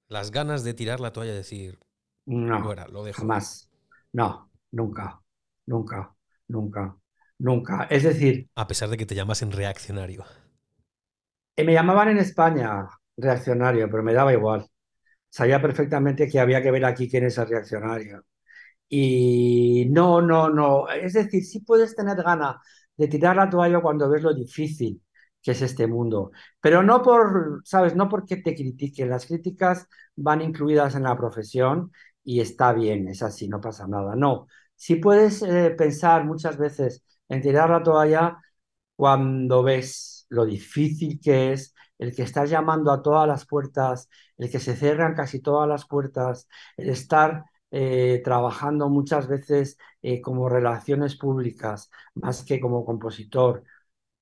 las 0.07 0.29
ganas 0.29 0.63
de 0.63 0.75
tirar 0.75 0.99
la 0.99 1.11
toalla 1.11 1.33
y 1.33 1.37
decir, 1.37 1.79
no, 2.27 2.59
lo 2.91 3.03
dejo? 3.03 3.21
Jamás. 3.21 3.71
No, 4.13 4.51
nunca, 4.71 5.19
nunca, 5.65 6.15
nunca, 6.47 6.95
nunca. 7.39 7.87
Es 7.89 8.03
decir... 8.03 8.47
A 8.53 8.67
pesar 8.67 8.89
de 8.89 8.97
que 8.97 9.07
te 9.07 9.15
llamas 9.15 9.41
en 9.41 9.51
reaccionario. 9.51 10.23
Eh, 11.55 11.63
me 11.63 11.73
llamaban 11.73 12.09
en 12.09 12.17
España 12.17 12.87
reaccionario, 13.17 13.89
pero 13.89 14.03
me 14.03 14.13
daba 14.13 14.33
igual 14.33 14.65
sabía 15.29 15.61
perfectamente 15.61 16.29
que 16.29 16.39
había 16.39 16.61
que 16.63 16.71
ver 16.71 16.85
aquí 16.85 17.09
quién 17.09 17.25
es 17.25 17.37
el 17.39 17.47
reaccionario. 17.49 18.23
Y 18.89 19.87
no, 19.91 20.21
no, 20.21 20.49
no. 20.49 20.89
Es 20.89 21.13
decir, 21.13 21.43
sí 21.45 21.61
puedes 21.61 21.95
tener 21.95 22.17
ganas 22.23 22.57
de 22.97 23.07
tirar 23.09 23.35
la 23.37 23.49
toalla 23.49 23.81
cuando 23.81 24.09
ves 24.09 24.23
lo 24.23 24.33
difícil 24.33 25.01
que 25.43 25.51
es 25.51 25.61
este 25.61 25.87
mundo, 25.87 26.31
pero 26.61 26.83
no 26.83 27.01
por, 27.03 27.61
¿sabes? 27.65 27.95
No 27.95 28.09
porque 28.09 28.37
te 28.37 28.55
critiquen. 28.55 29.09
Las 29.09 29.25
críticas 29.27 29.87
van 30.15 30.41
incluidas 30.41 30.95
en 30.95 31.03
la 31.03 31.17
profesión 31.17 31.91
y 32.23 32.41
está 32.41 32.73
bien, 32.73 33.07
es 33.09 33.23
así, 33.23 33.47
no 33.49 33.61
pasa 33.61 33.87
nada. 33.87 34.15
No, 34.15 34.47
sí 34.75 34.95
puedes 34.97 35.41
eh, 35.43 35.71
pensar 35.77 36.25
muchas 36.25 36.57
veces 36.57 37.03
en 37.29 37.41
tirar 37.41 37.69
la 37.71 37.83
toalla 37.83 38.37
cuando 38.95 39.63
ves 39.63 40.14
lo 40.29 40.45
difícil 40.45 41.19
que 41.21 41.53
es, 41.53 41.73
el 41.97 42.15
que 42.15 42.23
estás 42.23 42.49
llamando 42.49 42.91
a 42.91 43.01
todas 43.01 43.27
las 43.27 43.45
puertas, 43.45 44.09
el 44.37 44.49
que 44.51 44.59
se 44.59 44.75
cierran 44.75 45.15
casi 45.15 45.41
todas 45.41 45.67
las 45.67 45.85
puertas, 45.87 46.47
el 46.77 46.89
estar 46.89 47.45
eh, 47.71 48.21
trabajando 48.23 48.89
muchas 48.89 49.27
veces 49.27 49.77
eh, 50.01 50.21
como 50.21 50.49
relaciones 50.49 51.15
públicas 51.17 51.89
más 52.15 52.43
que 52.43 52.59
como 52.59 52.85
compositor 52.85 53.63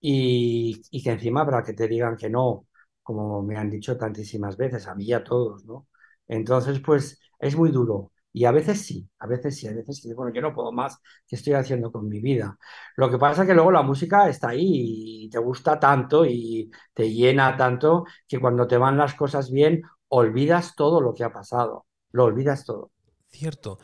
y, 0.01 0.81
y, 0.91 1.03
que 1.03 1.11
encima 1.11 1.45
para 1.45 1.63
que 1.63 1.73
te 1.73 1.87
digan 1.89 2.17
que 2.17 2.29
no, 2.29 2.67
como 3.03 3.43
me 3.43 3.57
han 3.57 3.69
dicho 3.71 3.97
tantísimas 3.97 4.57
veces, 4.57 4.87
a 4.87 4.95
mí 4.95 5.05
y 5.05 5.13
a 5.13 5.23
todos, 5.25 5.65
¿no? 5.65 5.87
Entonces, 6.29 6.79
pues 6.81 7.21
es 7.39 7.55
muy 7.57 7.71
duro. 7.71 8.12
Y 8.35 8.45
a 8.45 8.51
veces 8.51 8.81
sí, 8.81 9.07
a 9.19 9.27
veces 9.27 9.55
sí, 9.55 9.67
a 9.67 9.73
veces 9.73 9.97
sí. 10.01 10.11
Bueno, 10.13 10.33
yo 10.33 10.41
no 10.41 10.55
puedo 10.55 10.71
más. 10.71 10.97
¿Qué 11.27 11.35
estoy 11.35 11.53
haciendo 11.53 11.91
con 11.91 12.09
mi 12.09 12.19
vida? 12.19 12.57
Lo 12.97 13.09
que 13.11 13.19
pasa 13.19 13.43
es 13.43 13.47
que 13.47 13.53
luego 13.53 13.71
la 13.71 13.83
música 13.83 14.27
está 14.27 14.49
ahí 14.49 15.25
y 15.25 15.29
te 15.29 15.37
gusta 15.37 15.79
tanto 15.79 16.25
y 16.25 16.71
te 16.95 17.13
llena 17.13 17.55
tanto 17.55 18.05
que 18.27 18.39
cuando 18.39 18.67
te 18.67 18.77
van 18.77 18.97
las 18.97 19.13
cosas 19.13 19.51
bien, 19.51 19.83
olvidas 20.07 20.75
todo 20.75 20.99
lo 20.99 21.13
que 21.13 21.23
ha 21.23 21.31
pasado. 21.31 21.85
Lo 22.11 22.23
olvidas 22.25 22.65
todo. 22.65 22.91
Cierto. 23.27 23.77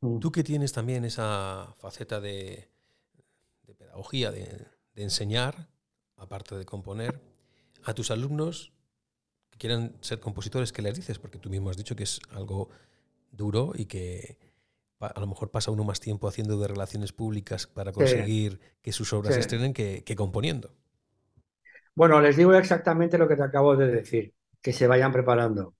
Mm. 0.00 0.20
Tú 0.20 0.30
que 0.30 0.44
tienes 0.44 0.72
también 0.72 1.04
esa 1.04 1.74
faceta 1.78 2.20
de, 2.20 2.70
pedagogía, 3.76 4.30
de, 4.30 4.68
de 4.94 5.02
enseñar, 5.02 5.68
aparte 6.16 6.56
de 6.56 6.64
componer, 6.64 7.20
a 7.84 7.92
tus 7.92 8.12
alumnos 8.12 8.72
que 9.50 9.58
quieran 9.58 9.96
ser 10.00 10.20
compositores, 10.20 10.72
¿qué 10.72 10.80
les 10.80 10.94
dices? 10.94 11.18
Porque 11.18 11.38
tú 11.38 11.50
mismo 11.50 11.70
has 11.70 11.76
dicho 11.76 11.96
que 11.96 12.04
es 12.04 12.20
algo 12.30 12.68
duro 13.32 13.72
y 13.74 13.86
que 13.86 14.38
a 15.00 15.20
lo 15.20 15.26
mejor 15.26 15.50
pasa 15.50 15.70
uno 15.70 15.84
más 15.84 16.00
tiempo 16.00 16.28
haciendo 16.28 16.58
de 16.58 16.68
relaciones 16.68 17.12
públicas 17.12 17.66
para 17.66 17.92
conseguir 17.92 18.60
que 18.82 18.92
sus 18.92 19.12
obras 19.12 19.34
se 19.34 19.40
estrenen 19.40 19.72
que, 19.74 20.04
componiendo. 20.16 20.74
Bueno, 21.94 22.20
les 22.20 22.36
digo 22.36 22.54
exactamente 22.54 23.18
lo 23.18 23.28
que 23.28 23.36
te 23.36 23.42
acabo 23.42 23.76
de 23.76 23.88
decir, 23.88 24.34
que 24.62 24.72
se 24.72 24.86
vayan 24.86 25.12
preparando. 25.12 25.74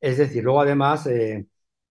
Es 0.00 0.18
decir, 0.18 0.44
luego 0.44 0.62
además, 0.62 1.06
eh, 1.08 1.46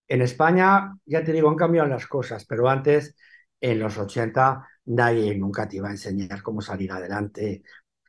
En 0.09 0.21
España, 0.23 0.93
ya 1.07 1.23
te 1.25 1.33
digo, 1.33 1.49
han 1.49 1.55
cambiado 1.57 1.89
las 1.89 2.07
cosas, 2.07 2.45
pero 2.45 2.69
antes, 2.69 3.15
en 3.61 3.79
los 3.79 3.97
80, 3.97 4.67
nadie 4.87 5.35
nunca 5.37 5.67
te 5.69 5.77
iba 5.77 5.89
a 5.89 5.91
enseñar 5.93 6.43
cómo 6.43 6.61
salir 6.61 6.91
adelante 6.93 7.63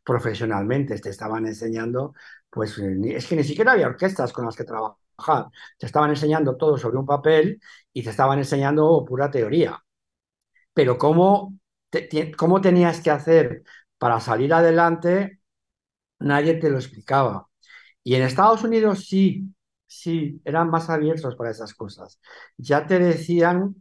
profesionalmente. 0.05 0.99
Te 1.01 1.11
estaban 1.11 1.47
enseñando, 1.47 2.15
pues 2.51 2.79
es 2.79 3.27
que 3.29 3.37
ni 3.37 3.45
siquiera 3.45 3.73
había 3.73 3.89
orquestas 3.89 4.33
con 4.35 4.47
las 4.47 4.57
que 4.57 4.65
trabajar. 4.65 4.99
Te 5.79 5.87
estaban 5.87 6.11
enseñando 6.11 6.57
todo 6.57 6.79
sobre 6.79 6.99
un 6.99 7.07
papel 7.07 7.61
y 7.93 8.03
te 8.03 8.11
estaban 8.11 8.39
enseñando 8.39 9.05
pura 9.05 9.31
teoría. 9.31 9.83
Pero 10.75 10.99
cómo, 10.99 11.59
cómo 12.37 12.61
tenías 12.61 13.01
que 13.01 13.11
hacer 13.11 13.63
para 13.99 14.21
salir 14.21 14.53
adelante, 14.55 15.41
nadie 16.21 16.55
te 16.55 16.71
lo 16.71 16.79
explicaba. 16.79 17.49
Y 18.05 18.15
en 18.17 18.23
Estados 18.23 18.65
Unidos 18.65 19.07
sí, 19.09 19.55
sí, 19.87 20.41
eran 20.45 20.71
más 20.71 20.91
abiertos 20.91 21.37
para 21.37 21.51
esas 21.51 21.75
cosas. 21.75 22.21
Ya 22.59 22.87
te 22.87 22.99
decían 22.99 23.77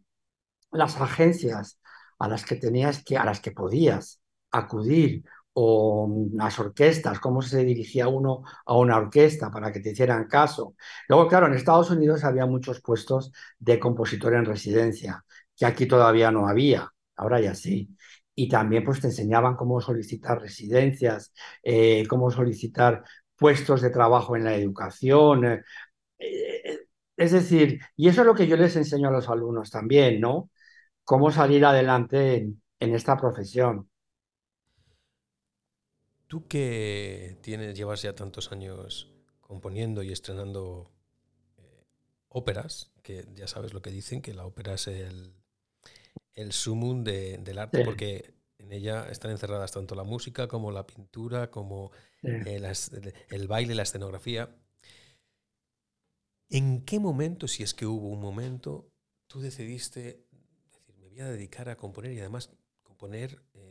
las 0.71 0.99
agencias 1.01 1.79
a 2.19 2.27
las 2.27 2.45
que 2.45 2.55
tenías 2.55 3.03
que, 3.03 3.17
a 3.17 3.25
las 3.25 3.39
que 3.41 3.51
podías 3.51 4.21
acudir 4.51 5.23
o 5.61 6.09
las 6.33 6.57
orquestas, 6.59 7.19
cómo 7.19 7.41
se 7.41 7.63
dirigía 7.65 8.07
uno 8.07 8.43
a 8.65 8.77
una 8.77 8.97
orquesta 8.97 9.51
para 9.51 9.71
que 9.73 9.81
te 9.81 9.91
hicieran 9.91 10.27
caso. 10.27 10.75
Luego, 11.09 11.27
claro, 11.27 11.47
en 11.47 11.53
Estados 11.53 11.91
Unidos 11.91 12.23
había 12.23 12.45
muchos 12.45 12.81
puestos 12.81 13.31
de 13.59 13.77
compositor 13.79 14.33
en 14.35 14.45
residencia, 14.45 15.25
que 15.57 15.65
aquí 15.65 15.85
todavía 15.85 16.31
no 16.31 16.47
había, 16.47 16.89
ahora 17.17 17.41
ya 17.41 17.55
sí. 17.55 17.89
Y 18.35 18.47
también 18.47 18.83
pues 18.85 19.01
te 19.01 19.07
enseñaban 19.07 19.55
cómo 19.57 19.81
solicitar 19.81 20.39
residencias, 20.41 21.33
eh, 21.63 22.05
cómo 22.07 22.31
solicitar 22.31 23.03
puestos 23.35 23.81
de 23.81 23.89
trabajo 23.89 24.35
en 24.37 24.45
la 24.45 24.55
educación. 24.55 25.45
Eh, 25.45 25.63
eh, 26.19 26.79
es 27.17 27.31
decir, 27.31 27.79
y 27.95 28.07
eso 28.09 28.21
es 28.21 28.27
lo 28.27 28.35
que 28.35 28.47
yo 28.47 28.55
les 28.57 28.75
enseño 28.75 29.09
a 29.09 29.11
los 29.11 29.29
alumnos 29.29 29.69
también, 29.71 30.21
¿no? 30.21 30.49
Cómo 31.03 31.31
salir 31.31 31.65
adelante 31.65 32.49
en 32.79 32.95
esta 32.95 33.17
profesión. 33.17 33.88
Tú 36.29 36.47
que 36.47 37.37
tienes, 37.41 37.75
llevas 37.75 38.03
ya 38.03 38.13
tantos 38.13 38.51
años 38.51 39.11
componiendo 39.41 40.03
y 40.03 40.11
estrenando 40.11 40.91
eh, 41.57 41.87
óperas, 42.27 42.91
que 43.01 43.25
ya 43.33 43.47
sabes 43.47 43.73
lo 43.73 43.81
que 43.81 43.89
dicen, 43.89 44.21
que 44.21 44.35
la 44.35 44.45
ópera 44.45 44.75
es 44.75 44.85
el, 44.85 45.33
el 46.35 46.51
sumum 46.51 47.03
del 47.03 47.57
arte, 47.57 47.83
porque 47.83 48.35
en 48.59 48.71
ella 48.71 49.09
están 49.09 49.31
encerradas 49.31 49.71
tanto 49.71 49.95
la 49.95 50.03
música 50.03 50.47
como 50.47 50.69
la 50.69 50.85
pintura, 50.85 51.49
como 51.49 51.91
eh, 52.21 52.61
el 53.29 53.47
baile, 53.47 53.73
la 53.73 53.81
escenografía. 53.81 54.55
¿En 56.51 56.85
qué 56.85 56.99
momento, 56.99 57.47
si 57.47 57.63
es 57.63 57.73
que 57.73 57.87
hubo 57.87 58.07
un 58.07 58.21
momento, 58.21 58.91
tú 59.25 59.39
decidiste 59.39 60.27
decir, 60.71 60.95
me 60.99 61.09
voy 61.09 61.21
a 61.21 61.27
dedicar 61.27 61.69
a 61.69 61.75
componer 61.75 62.11
y 62.11 62.19
además 62.19 62.51
componer 62.83 63.41
eh, 63.55 63.68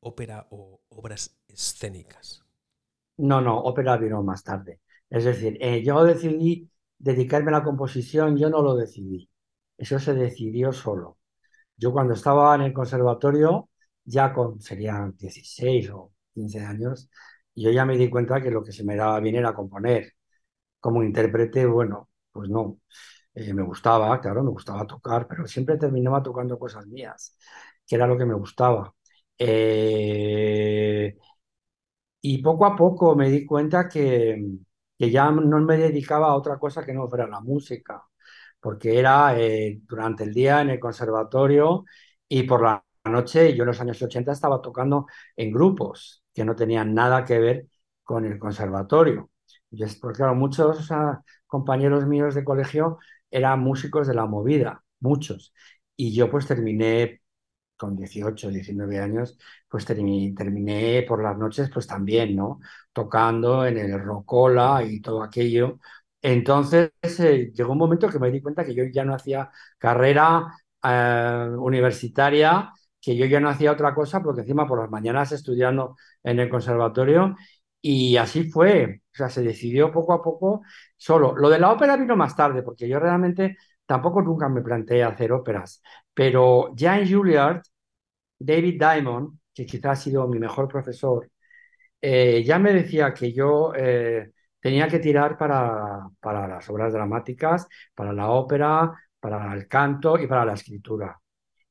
ópera 0.00 0.46
o 0.50 0.80
obras 0.88 1.36
escénicas? 1.48 2.44
No, 3.18 3.40
no, 3.40 3.58
ópera 3.58 3.96
vino 3.96 4.22
más 4.22 4.42
tarde. 4.42 4.80
Es 5.08 5.24
decir, 5.24 5.58
eh, 5.60 5.82
yo 5.82 6.04
decidí 6.04 6.70
dedicarme 6.98 7.50
a 7.50 7.58
la 7.58 7.62
composición, 7.64 8.36
yo 8.36 8.48
no 8.50 8.62
lo 8.62 8.76
decidí. 8.76 9.28
Eso 9.76 9.98
se 9.98 10.14
decidió 10.14 10.72
solo. 10.72 11.18
Yo 11.76 11.92
cuando 11.92 12.14
estaba 12.14 12.54
en 12.54 12.62
el 12.62 12.72
conservatorio, 12.72 13.70
ya 14.04 14.32
con, 14.32 14.60
serían 14.60 15.16
16 15.16 15.90
o 15.90 16.12
15 16.34 16.60
años, 16.60 17.10
yo 17.54 17.70
ya 17.70 17.84
me 17.86 17.96
di 17.96 18.10
cuenta 18.10 18.40
que 18.42 18.50
lo 18.50 18.62
que 18.64 18.72
se 18.72 18.84
me 18.84 18.96
daba 18.96 19.20
bien 19.20 19.36
era 19.36 19.54
componer. 19.54 20.12
Como 20.80 21.02
intérprete, 21.02 21.66
bueno, 21.66 22.08
pues 22.32 22.48
no. 22.50 22.80
Eh, 23.34 23.54
me 23.54 23.62
gustaba, 23.62 24.20
claro, 24.20 24.42
me 24.44 24.50
gustaba 24.50 24.86
tocar, 24.86 25.26
pero 25.28 25.46
siempre 25.46 25.76
terminaba 25.78 26.22
tocando 26.22 26.58
cosas 26.58 26.86
mías, 26.86 27.36
que 27.86 27.96
era 27.96 28.06
lo 28.06 28.18
que 28.18 28.26
me 28.26 28.34
gustaba. 28.34 28.94
Eh, 29.42 31.16
y 32.20 32.38
poco 32.42 32.66
a 32.66 32.76
poco 32.76 33.14
me 33.16 33.30
di 33.30 33.46
cuenta 33.46 33.88
que, 33.88 34.42
que, 34.98 35.10
ya 35.10 35.30
no 35.30 35.60
me 35.60 35.76
dedicaba 35.76 36.28
a 36.28 36.34
otra 36.34 36.58
cosa 36.58 36.84
que 36.84 36.92
no 36.92 37.08
fuera 37.08 37.26
la 37.26 37.40
música, 37.40 38.02
porque 38.60 38.98
era 38.98 39.38
eh, 39.40 39.80
durante 39.86 40.24
el 40.24 40.34
día 40.34 40.60
en 40.62 40.70
el 40.70 40.80
conservatorio 40.80 41.84
y 42.28 42.42
por 42.44 42.62
la 42.62 42.84
noche, 43.04 43.54
yo 43.56 43.62
en 43.64 43.68
los 43.68 43.80
años 43.80 44.02
80 44.02 44.32
estaba 44.32 44.60
tocando 44.62 45.06
en 45.36 45.52
grupos 45.52 46.22
que 46.34 46.44
no 46.44 46.54
tenían 46.56 46.94
nada 46.94 47.24
que 47.24 47.38
ver 47.38 47.66
con 48.02 48.24
el 48.26 48.38
conservatorio. 48.38 49.30
Y 49.70 49.82
es 49.84 49.96
porque 49.96 50.18
claro, 50.18 50.34
muchos 50.34 50.88
compañeros 51.46 52.06
míos 52.06 52.34
de 52.34 52.44
colegio 52.44 52.98
eran 53.30 53.60
músicos 53.60 54.06
de 54.06 54.14
la 54.14 54.26
movida, 54.26 54.84
muchos. 55.00 55.54
Y 55.96 56.14
yo 56.14 56.30
pues 56.30 56.46
terminé 56.46 57.22
con 57.80 57.96
18, 57.96 58.50
19 58.50 58.98
años, 59.00 59.38
pues 59.68 59.84
terminé, 59.86 61.02
por 61.08 61.22
las 61.22 61.36
noches, 61.38 61.70
pues 61.72 61.86
también, 61.86 62.36
¿no? 62.36 62.60
Tocando 62.92 63.66
en 63.66 63.78
el 63.78 64.00
Rocola 64.00 64.82
y 64.84 65.00
todo 65.00 65.22
aquello. 65.22 65.78
Entonces 66.22 66.90
eh, 67.20 67.50
llegó 67.54 67.72
un 67.72 67.78
momento 67.78 68.08
que 68.08 68.18
me 68.18 68.30
di 68.30 68.42
cuenta 68.42 68.64
que 68.64 68.74
yo 68.74 68.84
ya 68.92 69.04
no 69.04 69.14
hacía 69.14 69.50
carrera 69.78 70.46
eh, 70.82 71.46
universitaria, 71.58 72.72
que 73.00 73.16
yo 73.16 73.26
ya 73.26 73.40
no 73.40 73.48
hacía 73.48 73.72
otra 73.72 73.94
cosa, 73.94 74.22
porque 74.22 74.42
encima 74.42 74.66
por 74.68 74.80
las 74.80 74.90
mañanas 74.90 75.32
estudiando 75.32 75.96
en 76.22 76.38
el 76.40 76.48
conservatorio, 76.50 77.36
y 77.80 78.16
así 78.16 78.44
fue. 78.50 79.00
O 79.12 79.16
sea, 79.16 79.28
se 79.28 79.42
decidió 79.42 79.90
poco 79.92 80.12
a 80.12 80.22
poco 80.22 80.62
solo. 80.96 81.34
Lo 81.36 81.48
de 81.48 81.58
la 81.58 81.72
ópera 81.72 81.96
vino 81.96 82.16
más 82.16 82.36
tarde, 82.36 82.62
porque 82.62 82.88
yo 82.88 82.98
realmente 83.00 83.56
tampoco 83.86 84.22
nunca 84.22 84.48
me 84.48 84.62
planteé 84.62 85.02
hacer 85.04 85.32
óperas, 85.32 85.82
pero 86.14 86.72
ya 86.76 86.98
en 86.98 87.10
Juilliard, 87.12 87.62
David 88.40 88.78
Diamond, 88.80 89.38
que 89.54 89.66
quizás 89.66 90.00
ha 90.00 90.02
sido 90.02 90.28
mi 90.28 90.40
mejor 90.40 90.68
profesor, 90.68 91.30
eh, 92.00 92.42
ya 92.44 92.58
me 92.58 92.72
decía 92.74 93.12
que 93.14 93.32
yo 93.32 93.72
eh, 93.76 94.32
tenía 94.60 94.88
que 94.88 94.98
tirar 95.00 95.36
para, 95.38 96.08
para 96.20 96.48
las 96.48 96.68
obras 96.70 96.92
dramáticas, 96.92 97.68
para 97.94 98.12
la 98.12 98.30
ópera, 98.30 98.92
para 99.20 99.54
el 99.54 99.68
canto 99.68 100.18
y 100.18 100.26
para 100.26 100.44
la 100.44 100.54
escritura. 100.54 101.20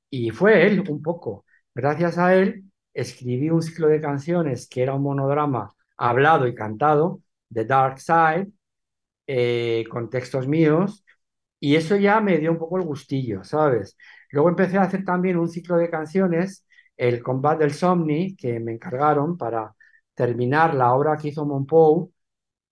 Y 0.10 0.32
fue 0.32 0.66
él 0.68 0.84
un 0.90 1.02
poco. 1.02 1.46
Gracias 1.76 2.18
a 2.18 2.36
él 2.36 2.66
escribí 2.94 3.50
un 3.50 3.62
ciclo 3.62 3.88
de 3.88 4.02
canciones 4.02 4.68
que 4.68 4.84
era 4.84 4.96
un 4.96 5.04
monodrama 5.04 5.74
hablado 5.98 6.48
y 6.48 6.56
cantado, 6.56 7.22
The 7.54 7.66
Dark 7.66 8.00
Side, 8.00 8.52
eh, 9.28 9.86
con 9.90 10.10
textos 10.10 10.48
míos, 10.48 11.06
y 11.60 11.76
eso 11.76 11.96
ya 11.98 12.22
me 12.22 12.38
dio 12.40 12.52
un 12.52 12.58
poco 12.60 12.78
el 12.78 12.86
gustillo, 12.86 13.44
¿sabes? 13.44 13.98
Luego 14.32 14.50
empecé 14.50 14.78
a 14.78 14.84
hacer 14.84 15.04
también 15.06 15.38
un 15.38 15.50
ciclo 15.50 15.78
de 15.78 15.90
canciones, 15.90 16.66
el 16.98 17.22
Combat 17.24 17.60
del 17.60 17.74
Somni, 17.74 18.36
que 18.36 18.60
me 18.60 18.74
encargaron 18.74 19.38
para 19.38 19.74
terminar 20.14 20.76
la 20.76 20.94
obra 20.94 21.18
que 21.18 21.30
hizo 21.30 21.46
Monpou. 21.46 22.12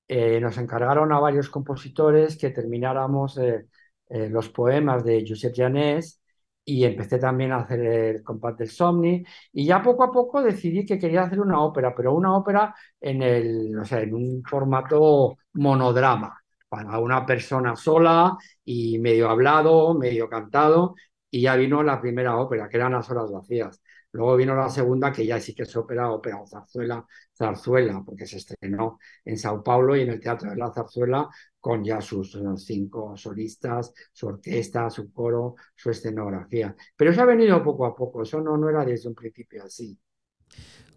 Eh, 0.08 0.40
nos 0.40 0.58
encargaron 0.58 1.12
a 1.12 1.20
varios 1.20 1.50
compositores 1.50 2.38
que 2.38 2.52
termináramos 2.52 3.38
eh, 3.40 3.68
eh, 4.10 4.30
los 4.30 4.50
poemas 4.50 5.04
de 5.04 5.26
Josep 5.28 5.54
Janés 5.56 6.22
y 6.64 6.84
empecé 6.86 7.18
también 7.20 7.52
a 7.52 7.58
hacer 7.60 7.80
el 7.82 8.24
Combat 8.24 8.58
del 8.58 8.70
Somni 8.70 9.24
y 9.54 9.66
ya 9.66 9.82
poco 9.82 10.04
a 10.04 10.12
poco 10.12 10.42
decidí 10.42 10.86
que 10.86 11.00
quería 11.00 11.24
hacer 11.24 11.40
una 11.42 11.62
ópera, 11.62 11.94
pero 11.96 12.14
una 12.14 12.36
ópera 12.36 12.74
en, 13.02 13.22
el, 13.22 13.78
o 13.80 13.86
sea, 13.86 14.02
en 14.02 14.14
un 14.14 14.44
formato 14.44 15.38
monodrama 15.54 16.42
para 16.70 17.00
una 17.00 17.26
persona 17.26 17.76
sola 17.76 18.38
y 18.66 19.00
medio 19.00 19.30
hablado, 19.30 19.94
medio 19.94 20.30
cantado, 20.30 20.96
y 21.30 21.42
ya 21.42 21.56
vino 21.56 21.84
la 21.84 22.00
primera 22.02 22.38
ópera, 22.38 22.70
que 22.70 22.78
eran 22.78 22.94
las 22.94 23.10
horas 23.10 23.32
vacías. 23.32 23.82
Luego 24.12 24.36
vino 24.38 24.56
la 24.56 24.70
segunda, 24.70 25.12
que 25.12 25.26
ya 25.26 25.40
sí 25.40 25.54
que 25.54 25.64
es 25.64 25.76
ópera, 25.76 26.12
ópera 26.12 26.42
o 26.42 26.48
zarzuela, 26.48 27.06
zarzuela, 27.38 28.02
porque 28.06 28.26
se 28.26 28.38
estrenó 28.38 29.00
en 29.26 29.38
Sao 29.38 29.62
Paulo 29.64 29.96
y 29.96 30.02
en 30.02 30.10
el 30.10 30.20
Teatro 30.20 30.50
de 30.50 30.56
la 30.56 30.72
Zarzuela 30.72 31.28
con 31.60 31.84
ya 31.84 32.00
sus 32.00 32.38
cinco 32.58 33.18
solistas, 33.18 33.94
su 34.14 34.28
orquesta, 34.28 34.90
su 34.90 35.12
coro, 35.12 35.56
su 35.76 35.90
escenografía. 35.90 36.76
Pero 36.96 37.12
eso 37.12 37.22
ha 37.22 37.26
venido 37.26 37.62
poco 37.62 37.86
a 37.86 37.96
poco, 37.96 38.24
eso 38.24 38.40
no, 38.40 38.58
no 38.58 38.70
era 38.70 38.86
desde 38.86 39.10
un 39.10 39.16
principio 39.16 39.64
así. 39.66 40.00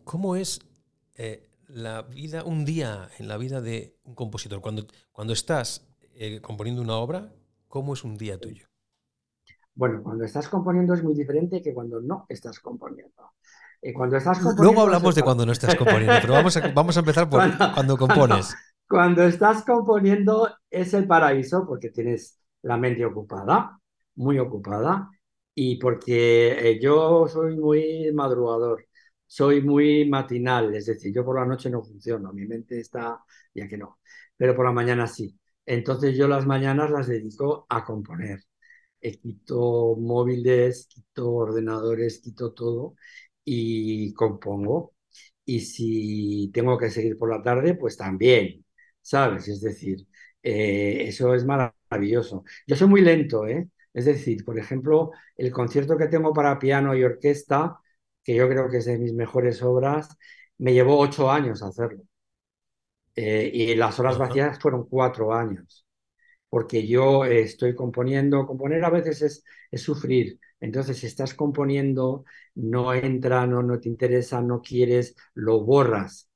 ¿Cómo 0.05 0.37
es 0.37 0.61
eh, 1.17 1.49
la 1.67 2.03
vida, 2.03 2.45
un 2.45 2.65
día 2.65 3.11
en 3.19 3.27
la 3.27 3.37
vida 3.37 3.61
de 3.61 3.97
un 4.05 4.15
compositor? 4.15 4.61
Cuando, 4.61 4.87
cuando 5.13 5.33
estás 5.33 5.89
eh, 6.15 6.41
componiendo 6.41 6.83
una 6.83 6.97
obra, 6.97 7.33
¿cómo 7.69 7.95
es 7.95 8.05
un 8.05 8.17
día 8.17 8.39
tuyo? 8.39 8.70
Bueno, 9.75 10.03
cuando 10.03 10.25
estás 10.25 10.49
componiendo 10.49 10.95
es 10.95 11.03
muy 11.03 11.15
diferente 11.15 11.63
que 11.63 11.73
cuando 11.73 12.01
no 12.01 12.27
estás 12.29 12.61
componiendo. 12.61 13.33
Y 13.83 13.93
cuando 13.93 14.17
estás 14.17 14.43
Luego 14.59 14.83
hablamos 14.83 15.15
de 15.15 15.23
cuando 15.23 15.47
no 15.47 15.53
estás 15.53 15.75
componiendo, 15.75 16.15
pero 16.21 16.35
vamos 16.35 16.57
a, 16.57 16.69
vamos 16.69 16.97
a 16.97 17.01
empezar 17.01 17.31
por 17.31 17.41
cuando, 17.75 17.97
compones. 17.97 18.55
Cuando, 18.87 19.23
estás 19.25 19.65
componiendo 19.65 20.49
es 20.69 20.93
el 20.93 21.07
paraíso 21.07 21.67
porque 21.67 21.91
tienes 21.91 22.39
la 22.63 22.77
mente 22.77 23.05
ocupada, 23.05 23.81
muy 24.17 24.39
ocupada, 24.39 25.09
y 25.55 25.77
porque 25.77 26.71
eh, 26.73 26.81
yo 26.81 27.27
soy 27.27 27.57
muy 27.57 28.13
madrugador 28.13 28.85
soy 29.33 29.63
muy 29.63 30.09
matinal, 30.09 30.75
es 30.75 30.87
decir, 30.87 31.15
yo 31.15 31.25
por 31.25 31.37
la 31.39 31.47
noche 31.47 31.71
no 31.71 31.85
funciono, 31.85 32.33
mi 32.33 32.47
mente 32.49 32.81
está, 32.81 33.25
ya 33.55 33.69
que 33.69 33.79
no, 33.79 34.01
pero 34.37 34.57
por 34.57 34.67
la 34.67 34.73
mañana 34.73 35.07
sí. 35.07 35.39
Entonces 35.65 36.17
yo 36.17 36.27
las 36.27 36.47
mañanas 36.47 36.91
las 36.91 37.07
dedico 37.07 37.65
a 37.69 37.85
componer. 37.85 38.41
Eh, 39.01 39.19
quito 39.19 39.97
móviles, 39.99 40.87
quito 40.89 41.33
ordenadores, 41.33 42.21
quito 42.21 42.53
todo 42.53 42.95
y 43.45 44.13
compongo. 44.15 44.95
Y 45.45 45.61
si 45.61 46.51
tengo 46.55 46.79
que 46.79 46.91
seguir 46.91 47.19
por 47.19 47.31
la 47.31 47.43
tarde, 47.43 47.75
pues 47.75 47.97
también, 47.97 48.65
¿sabes? 49.03 49.49
Es 49.49 49.61
decir, 49.63 50.07
eh, 50.43 51.05
eso 51.09 51.35
es 51.35 51.45
maravilloso. 51.45 52.45
Yo 52.67 52.77
soy 52.77 52.89
muy 52.89 53.01
lento, 53.01 53.47
¿eh? 53.47 53.69
Es 53.93 54.05
decir, 54.05 54.45
por 54.45 54.59
ejemplo, 54.59 55.11
el 55.37 55.51
concierto 55.53 55.97
que 55.97 56.07
tengo 56.09 56.33
para 56.33 56.59
piano 56.59 56.95
y 56.95 57.03
orquesta, 57.05 57.81
que 58.23 58.35
yo 58.37 58.49
creo 58.49 58.69
que 58.71 58.79
es 58.79 58.85
de 58.87 58.99
mis 58.99 59.13
mejores 59.15 59.63
obras, 59.63 60.09
me 60.59 60.73
llevó 60.75 60.99
ocho 60.99 61.31
años 61.31 61.63
hacerlo. 61.63 62.03
Eh, 63.17 63.51
y 63.53 63.75
las 63.75 63.99
horas 64.01 64.19
vacías 64.19 64.59
fueron 64.61 64.89
cuatro 64.89 65.33
años, 65.35 65.87
porque 66.51 66.87
yo 66.87 67.25
eh, 67.25 67.43
estoy 67.43 67.75
componiendo, 67.75 68.47
componer 68.47 68.85
a 68.85 68.91
veces 68.91 69.45
es, 69.71 69.83
sufrir, 69.83 70.41
entonces 70.61 70.99
si 70.99 71.07
estás 71.07 71.35
componiendo, 71.35 72.25
no 72.57 72.93
entra, 72.95 73.47
no, 73.47 73.63
no 73.63 73.81
te 73.81 73.89
interesa, 73.89 74.43
no 74.43 74.61
quieres, 74.63 75.17
lo 75.35 75.63
borras 75.65 76.29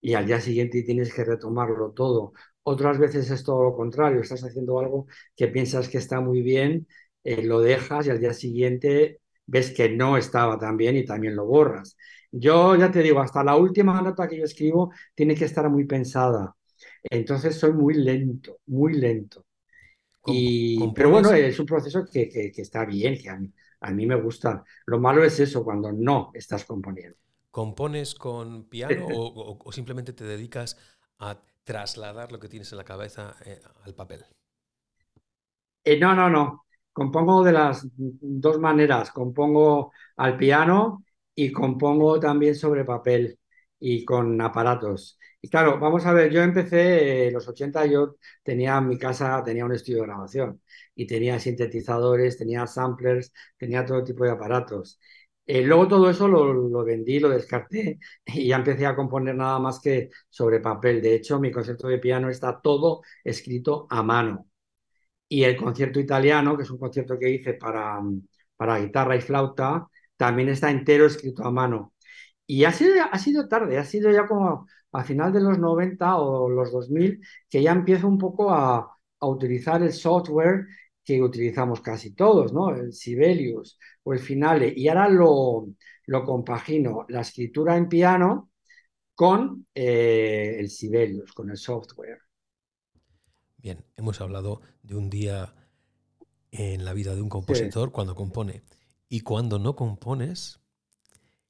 y 0.00 0.14
al 0.14 0.26
día 0.26 0.40
siguiente 0.40 0.82
tienes 0.82 1.12
que 1.12 1.24
retomarlo 1.24 1.92
todo. 1.92 2.32
Otras 2.62 2.98
veces 2.98 3.30
es 3.30 3.44
todo 3.44 3.62
lo 3.64 3.74
contrario, 3.76 4.20
estás 4.20 4.44
haciendo 4.44 4.78
algo 4.80 5.06
que 5.36 5.48
piensas 5.48 5.88
que 5.88 5.98
está 5.98 6.20
muy 6.20 6.42
bien, 6.42 6.86
eh, 7.24 7.42
lo 7.42 7.60
dejas 7.60 8.06
y 8.06 8.10
al 8.10 8.20
día 8.20 8.34
siguiente 8.34 9.20
ves 9.46 9.70
que 9.72 9.88
no 9.90 10.16
estaba 10.18 10.58
tan 10.58 10.76
bien 10.76 10.96
y 10.96 11.04
también 11.04 11.34
lo 11.36 11.46
borras. 11.46 11.96
Yo 12.30 12.76
ya 12.76 12.90
te 12.90 13.02
digo, 13.02 13.20
hasta 13.20 13.42
la 13.44 13.56
última 13.56 14.00
nota 14.02 14.28
que 14.28 14.38
yo 14.38 14.44
escribo 14.44 14.92
tiene 15.14 15.34
que 15.34 15.46
estar 15.46 15.68
muy 15.70 15.86
pensada. 15.86 16.54
Entonces 17.02 17.58
soy 17.58 17.72
muy 17.72 17.94
lento, 17.94 18.58
muy 18.66 18.94
lento. 18.94 19.44
Y, 20.26 20.92
pero 20.92 21.10
bueno, 21.10 21.32
es 21.32 21.58
un 21.58 21.66
proceso 21.66 22.04
que, 22.04 22.28
que, 22.28 22.52
está 22.56 22.84
bien, 22.84 23.18
que 23.18 23.30
a 23.30 23.36
mí, 23.36 23.50
a 23.80 23.90
mí, 23.92 24.06
me 24.06 24.20
gusta. 24.20 24.62
Lo 24.86 24.98
malo 24.98 25.24
es 25.24 25.40
eso, 25.40 25.64
cuando 25.64 25.90
no 25.92 26.30
estás 26.34 26.64
componiendo. 26.64 27.16
¿Compones 27.50 28.14
con 28.14 28.68
piano 28.68 29.06
o, 29.08 29.72
simplemente 29.72 30.12
te 30.12 30.24
dedicas 30.24 30.76
a 31.18 31.40
trasladar 31.64 32.30
lo 32.30 32.38
que 32.38 32.48
tienes 32.48 32.70
en 32.72 32.78
la 32.78 32.84
cabeza 32.84 33.36
eh, 33.44 33.60
al 33.84 33.94
papel? 33.94 34.24
Eh, 35.84 35.98
no, 35.98 36.14
no, 36.14 36.28
no. 36.28 36.66
Compongo 36.92 37.44
de 37.44 37.52
las 37.52 37.86
dos 37.96 38.58
maneras. 38.58 39.10
Compongo 39.10 39.92
al 40.16 40.36
piano 40.36 41.04
y 41.34 41.52
compongo 41.52 42.18
también 42.18 42.54
sobre 42.54 42.84
papel 42.84 43.38
y 43.78 44.04
con 44.04 44.40
aparatos. 44.40 45.18
Y 45.40 45.48
claro, 45.50 45.78
vamos 45.78 46.04
a 46.04 46.12
ver, 46.12 46.32
yo 46.32 46.42
empecé 46.42 47.28
en 47.28 47.34
los 47.34 47.46
80, 47.48 47.86
yo 47.86 48.16
tenía 48.42 48.76
en 48.78 48.88
mi 48.88 48.98
casa, 48.98 49.42
tenía 49.44 49.64
un 49.64 49.72
estudio 49.72 49.98
de 50.00 50.06
grabación 50.08 50.60
y 50.94 51.06
tenía 51.06 51.38
sintetizadores, 51.38 52.36
tenía 52.36 52.66
samplers, 52.66 53.32
tenía 53.56 53.84
todo 53.84 54.02
tipo 54.02 54.24
de 54.24 54.30
aparatos. 54.32 54.98
Eh, 55.46 55.62
luego 55.62 55.88
todo 55.88 56.10
eso 56.10 56.28
lo, 56.28 56.84
vendí, 56.84 57.20
lo 57.20 57.28
descarté 57.30 57.98
y 58.26 58.48
ya 58.48 58.56
empecé 58.56 58.84
a 58.86 58.96
componer 58.96 59.34
nada 59.36 59.58
más 59.60 59.80
que 59.80 60.10
sobre 60.28 60.60
papel. 60.60 61.00
De 61.00 61.14
hecho, 61.14 61.38
mi 61.40 61.52
concierto 61.52 61.86
de 61.88 61.98
piano 61.98 62.28
está 62.30 62.60
todo 62.60 63.02
escrito 63.24 63.86
a 63.90 64.02
mano. 64.02 64.46
Y 65.28 65.44
el 65.44 65.56
concierto 65.56 66.00
italiano, 66.00 66.56
que 66.56 66.62
es 66.64 66.70
un 66.70 66.78
concierto 66.78 67.18
que 67.18 67.30
hice 67.30 67.54
para, 67.54 68.00
para 68.56 68.78
guitarra 68.78 69.16
y 69.16 69.20
flauta, 69.20 69.86
también 70.16 70.48
está 70.48 70.70
entero 70.70 71.06
escrito 71.06 71.44
a 71.44 71.50
mano. 71.50 71.94
Y 72.46 72.64
ha 72.64 72.72
sido, 72.72 72.94
ha 73.10 73.18
sido 73.18 73.48
tarde, 73.48 73.78
ha 73.78 73.84
sido 73.84 74.10
ya 74.10 74.26
como 74.26 74.66
a 74.92 75.04
final 75.04 75.32
de 75.32 75.40
los 75.40 75.58
90 75.58 76.18
o 76.18 76.48
los 76.48 76.72
2000 76.72 77.20
que 77.48 77.62
ya 77.62 77.72
empiezo 77.72 78.08
un 78.08 78.18
poco 78.18 78.50
a, 78.50 78.94
utilizar 79.20 79.82
el 79.82 79.92
software 79.92 80.66
que 81.04 81.20
utilizamos 81.20 81.80
casi 81.80 82.14
todos, 82.14 82.52
¿no? 82.52 82.70
El 82.70 82.92
Sibelius 82.92 83.76
o 84.04 84.12
el 84.12 84.20
Finale. 84.20 84.72
Y 84.76 84.86
ahora 84.86 85.08
lo, 85.08 85.66
lo 86.06 86.24
compagino, 86.24 87.04
la 87.08 87.22
escritura 87.22 87.76
en 87.76 87.88
piano 87.88 88.50
con 89.16 89.66
eh, 89.74 90.56
el 90.60 90.70
Sibelius, 90.70 91.32
con 91.32 91.50
el 91.50 91.56
software. 91.56 92.20
Bien, 93.56 93.84
hemos 93.96 94.20
hablado 94.20 94.60
de 94.84 94.94
un 94.94 95.10
día 95.10 95.52
en 96.52 96.84
la 96.84 96.92
vida 96.92 97.16
de 97.16 97.22
un 97.22 97.28
compositor 97.28 97.90
cuando 97.90 98.14
compone. 98.14 98.62
Y 99.08 99.20
cuando 99.20 99.58
no 99.58 99.74
compones, 99.74 100.57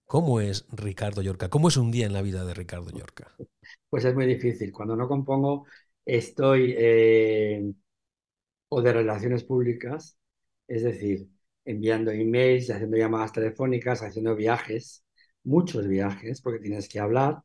¿cómo 0.09 0.41
es 0.41 0.67
Ricardo 0.73 1.23
Llorca? 1.23 1.49
¿Cómo 1.51 1.69
es 1.69 1.77
un 1.77 1.93
día 1.93 2.07
en 2.07 2.13
la 2.13 2.23
vida 2.23 2.45
de 2.45 2.53
Ricardo 2.55 2.91
Llorca? 2.91 3.39
Pues 3.91 4.05
es 4.05 4.15
muy 4.15 4.27
difícil. 4.27 4.73
Cuando 4.73 4.97
no 4.97 5.09
compongo, 5.09 5.67
estoy 6.05 6.75
eh, 6.77 7.73
o 8.69 8.83
de 8.83 8.93
relaciones 8.93 9.45
públicas, 9.45 10.19
es 10.67 10.83
decir, 10.83 11.29
enviando 11.65 12.11
emails, 12.11 12.71
haciendo 12.71 12.97
llamadas 12.97 13.33
telefónicas, 13.33 14.03
haciendo 14.03 14.35
viajes, 14.37 15.05
muchos 15.45 15.87
viajes, 15.89 16.41
porque 16.43 16.61
tienes 16.61 16.89
que 16.89 17.01
hablar. 17.01 17.39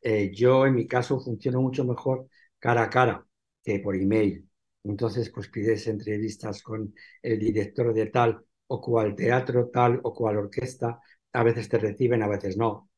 Eh, 0.00 0.30
yo, 0.34 0.66
en 0.66 0.74
mi 0.74 0.86
caso, 0.86 1.20
funciono 1.20 1.60
mucho 1.62 1.84
mejor 1.84 2.28
cara 2.58 2.84
a 2.84 2.90
cara 2.90 3.26
que 3.64 3.80
por 3.80 3.96
email. 3.96 4.48
Entonces, 4.84 5.30
pues 5.30 5.48
pides 5.48 5.86
entrevistas 5.88 6.62
con 6.62 6.94
el 7.22 7.38
director 7.40 7.92
de 7.92 8.06
tal 8.06 8.40
o 8.68 8.80
cual 8.80 9.14
teatro, 9.16 9.68
tal 9.72 10.00
o 10.02 10.14
cual 10.14 10.36
orquesta, 10.38 11.00
a 11.36 11.42
veces 11.44 11.68
te 11.68 11.78
reciben, 11.78 12.22
a 12.22 12.28
veces 12.28 12.56
no. 12.56 12.90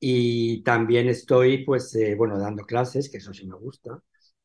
Y 0.00 0.62
también 0.64 1.08
estoy, 1.08 1.64
pues, 1.64 1.94
eh, 1.96 2.14
bueno, 2.16 2.38
dando 2.38 2.64
clases, 2.64 3.10
que 3.10 3.18
eso 3.18 3.34
sí 3.34 3.46
me 3.46 3.56
gusta, 3.56 4.02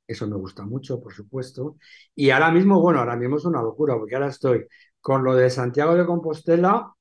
eso 0.08 0.28
me 0.28 0.38
gusta 0.38 0.64
mucho, 0.66 1.02
por 1.02 1.14
supuesto. 1.14 1.78
Y 2.16 2.32
ahora 2.32 2.52
mismo, 2.52 2.82
bueno, 2.82 3.00
ahora 3.00 3.16
mismo 3.18 3.38
es 3.38 3.46
una 3.46 3.62
locura, 3.62 3.96
porque 3.98 4.16
ahora 4.16 4.30
estoy 4.30 4.68
con 5.02 5.24
lo 5.24 5.36
de 5.36 5.50
Santiago 5.50 5.96
de 5.96 6.06
Compostela, 6.06 6.94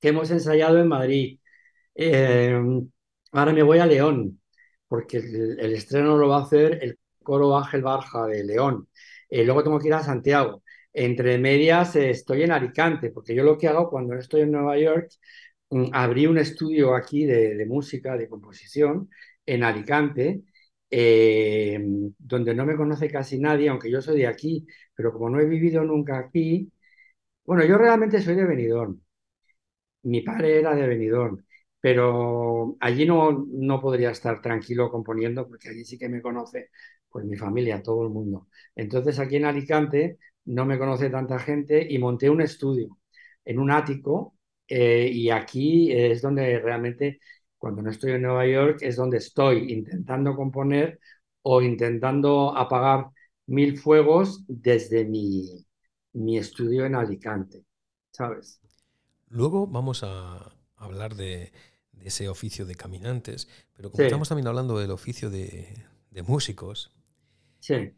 que 0.00 0.08
hemos 0.08 0.30
ensayado 0.30 0.78
en 0.80 0.88
Madrid. 0.88 1.40
Eh, 1.94 2.54
ahora 3.32 3.52
me 3.52 3.62
voy 3.62 3.78
a 3.78 3.86
León, 3.86 4.40
porque 4.88 5.18
el, 5.18 5.72
estreno 5.74 6.16
lo 6.16 6.28
va 6.28 6.38
a 6.38 6.42
hacer 6.42 6.78
el 6.82 6.98
coro 7.22 7.56
Ángel 7.56 7.82
Barja 7.82 8.26
de 8.26 8.44
León. 8.44 8.88
Eh, 9.28 9.44
luego 9.44 9.62
tengo 9.64 9.78
que 9.78 9.88
ir 9.88 9.94
a 9.94 10.02
Santiago. 10.02 10.62
Entre 10.92 11.38
medias 11.38 11.94
eh, 11.96 12.10
estoy 12.10 12.42
en 12.42 12.52
Alicante, 12.52 13.10
porque 13.10 13.34
yo 13.34 13.44
lo 13.44 13.56
que 13.58 13.68
hago 13.68 13.88
cuando 13.90 14.14
estoy 14.14 14.42
en 14.42 14.52
Nueva 14.52 14.78
York, 14.78 15.10
abrí 15.92 16.26
un 16.26 16.38
estudio 16.38 16.94
aquí 16.94 17.24
de, 17.24 17.64
música, 17.66 18.16
de 18.16 18.28
composición, 18.28 19.10
en 19.46 19.64
Alicante, 19.64 20.42
eh, 20.90 21.80
donde 22.18 22.54
no 22.54 22.66
me 22.66 22.76
conoce 22.76 23.10
casi 23.10 23.38
nadie, 23.38 23.68
aunque 23.68 23.90
yo 23.90 24.02
soy 24.02 24.18
de 24.18 24.26
aquí, 24.26 24.66
pero 24.94 25.12
como 25.12 25.30
no 25.30 25.40
he 25.40 25.46
vivido 25.46 25.84
nunca 25.84 26.18
aquí, 26.18 26.72
bueno, 27.44 27.64
yo 27.64 27.78
realmente 27.78 28.22
soy 28.22 28.36
de 28.36 28.46
Benidorm. 28.46 29.00
Mi 30.02 30.22
padre 30.22 30.58
era 30.60 30.74
de 30.74 30.86
Benidorm, 30.86 31.44
pero 31.80 32.76
allí 32.80 33.06
no, 33.06 33.46
no 33.48 33.80
podría 33.80 34.10
estar 34.10 34.40
tranquilo 34.40 34.90
componiendo, 34.90 35.46
porque 35.48 35.68
allí 35.68 35.84
sí 35.84 35.98
que 35.98 36.08
me 36.08 36.22
conoce 36.22 36.70
pues 37.08 37.24
mi 37.24 37.36
familia, 37.36 37.82
todo 37.82 38.04
el 38.04 38.10
mundo. 38.10 38.48
Entonces 38.74 39.18
aquí 39.18 39.36
en 39.36 39.44
Alicante 39.46 40.18
no 40.46 40.64
me 40.64 40.78
conoce 40.78 41.10
tanta 41.10 41.38
gente 41.38 41.86
y 41.88 41.98
monté 41.98 42.30
un 42.30 42.40
estudio 42.40 42.98
en 43.44 43.58
un 43.58 43.70
ático 43.70 44.34
eh, 44.70 45.10
y 45.12 45.30
aquí 45.30 45.90
es 45.90 46.22
donde 46.22 46.60
realmente, 46.60 47.20
cuando 47.58 47.82
no 47.82 47.90
estoy 47.90 48.12
en 48.12 48.22
Nueva 48.22 48.46
York, 48.46 48.78
es 48.82 48.94
donde 48.94 49.18
estoy 49.18 49.72
intentando 49.72 50.36
componer 50.36 51.00
o 51.42 51.60
intentando 51.60 52.56
apagar 52.56 53.06
mil 53.46 53.76
fuegos 53.78 54.44
desde 54.46 55.04
mi, 55.04 55.66
mi 56.12 56.38
estudio 56.38 56.86
en 56.86 56.94
Alicante, 56.94 57.64
¿sabes? 58.12 58.60
Luego 59.28 59.66
vamos 59.66 60.04
a 60.04 60.54
hablar 60.76 61.16
de, 61.16 61.52
ese 62.00 62.28
oficio 62.28 62.64
de 62.64 62.76
caminantes, 62.76 63.48
pero 63.74 63.90
como 63.90 64.04
estamos 64.04 64.28
también 64.28 64.46
hablando 64.46 64.78
del 64.78 64.92
oficio 64.92 65.30
de, 65.30 65.74
de 66.10 66.22
músicos, 66.22 66.96
sí. 67.58 67.92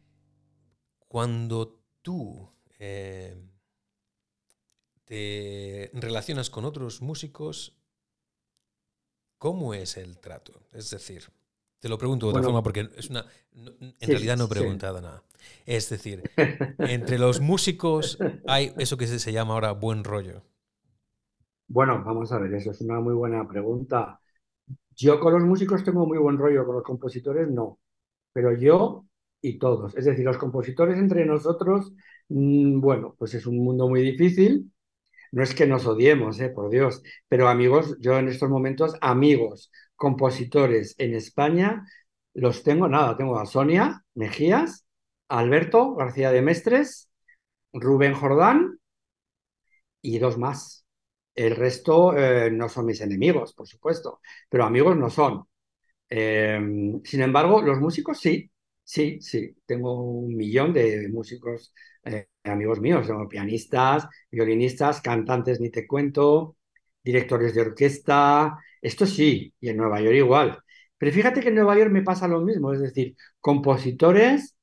cuando 1.06 1.78
tú 2.00 2.50
eh, 2.78 3.36
te 5.12 5.90
relacionas 5.92 6.48
con 6.48 6.64
otros 6.64 7.02
músicos, 7.02 7.76
¿cómo 9.36 9.74
es 9.74 9.98
el 9.98 10.16
trato? 10.18 10.54
Es 10.72 10.88
decir, 10.88 11.24
te 11.80 11.90
lo 11.90 11.98
pregunto 11.98 12.24
de 12.24 12.30
otra 12.30 12.42
forma 12.42 12.62
porque 12.62 12.88
es 12.96 13.10
una, 13.10 13.26
en 13.54 13.94
realidad 14.00 14.38
no 14.38 14.46
he 14.46 14.48
preguntado 14.48 15.02
nada. 15.02 15.22
Es 15.66 15.90
decir, 15.90 16.22
entre 16.78 17.18
los 17.18 17.40
músicos 17.42 18.16
hay 18.46 18.72
eso 18.78 18.96
que 18.96 19.06
se 19.06 19.32
llama 19.32 19.52
ahora 19.52 19.72
buen 19.72 20.02
rollo. 20.02 20.44
Bueno, 21.68 22.02
vamos 22.02 22.32
a 22.32 22.38
ver, 22.38 22.54
eso 22.54 22.70
es 22.70 22.80
una 22.80 22.98
muy 22.98 23.12
buena 23.12 23.46
pregunta. 23.46 24.18
Yo 24.96 25.20
con 25.20 25.34
los 25.34 25.42
músicos 25.42 25.84
tengo 25.84 26.06
muy 26.06 26.16
buen 26.16 26.38
rollo, 26.38 26.64
con 26.64 26.76
los 26.76 26.84
compositores 26.84 27.50
no. 27.50 27.78
Pero 28.32 28.56
yo 28.56 29.04
y 29.42 29.58
todos. 29.58 29.94
Es 29.94 30.06
decir, 30.06 30.24
los 30.24 30.38
compositores 30.38 30.96
entre 30.96 31.26
nosotros, 31.26 31.92
mm, 32.30 32.80
bueno, 32.80 33.14
pues 33.18 33.34
es 33.34 33.44
un 33.46 33.58
mundo 33.58 33.88
muy 33.90 34.00
difícil. 34.00 34.71
No 35.32 35.42
es 35.42 35.54
que 35.54 35.66
nos 35.66 35.86
odiemos, 35.86 36.40
eh, 36.40 36.50
por 36.50 36.70
Dios, 36.70 37.02
pero 37.28 37.48
amigos, 37.48 37.96
yo 38.00 38.18
en 38.18 38.28
estos 38.28 38.50
momentos, 38.50 38.94
amigos, 39.00 39.70
compositores 39.96 40.94
en 40.98 41.14
España, 41.14 41.84
los 42.34 42.62
tengo, 42.62 42.88
nada, 42.88 43.16
tengo 43.16 43.38
a 43.38 43.46
Sonia 43.46 44.04
Mejías, 44.14 44.86
Alberto 45.28 45.94
García 45.94 46.30
de 46.32 46.42
Mestres, 46.42 47.10
Rubén 47.72 48.14
Jordán 48.14 48.78
y 50.00 50.18
dos 50.18 50.38
más. 50.38 50.86
El 51.34 51.56
resto 51.56 52.16
eh, 52.16 52.50
no 52.50 52.68
son 52.68 52.86
mis 52.86 53.00
enemigos, 53.00 53.54
por 53.54 53.66
supuesto, 53.66 54.20
pero 54.48 54.64
amigos 54.64 54.96
no 54.96 55.08
son. 55.10 55.44
Eh, 56.10 56.60
sin 57.04 57.22
embargo, 57.22 57.62
los 57.62 57.80
músicos 57.80 58.20
sí, 58.20 58.51
sí, 58.92 59.20
sí. 59.20 59.54
Tengo 59.66 60.02
un 60.02 60.36
millón 60.36 60.72
de 60.72 61.08
músicos, 61.08 61.74
eh, 62.04 62.28
amigos 62.44 62.80
míos, 62.80 63.06
son 63.06 63.28
pianistas, 63.28 64.06
violinistas, 64.30 65.00
cantantes, 65.00 65.60
ni 65.60 65.70
te 65.70 65.86
cuento, 65.86 66.56
directores 67.02 67.54
de 67.54 67.62
orquesta, 67.62 68.58
esto 68.80 69.06
sí, 69.06 69.54
y 69.60 69.68
en 69.68 69.76
Nueva 69.76 70.00
York 70.00 70.16
igual. 70.16 70.58
Pero 70.98 71.12
fíjate 71.12 71.40
que 71.40 71.48
en 71.48 71.56
Nueva 71.56 71.76
York 71.78 71.90
me 71.90 72.02
pasa 72.02 72.28
lo 72.28 72.40
mismo, 72.40 72.72
es 72.72 72.80
decir, 72.80 73.16
compositores, 73.40 74.56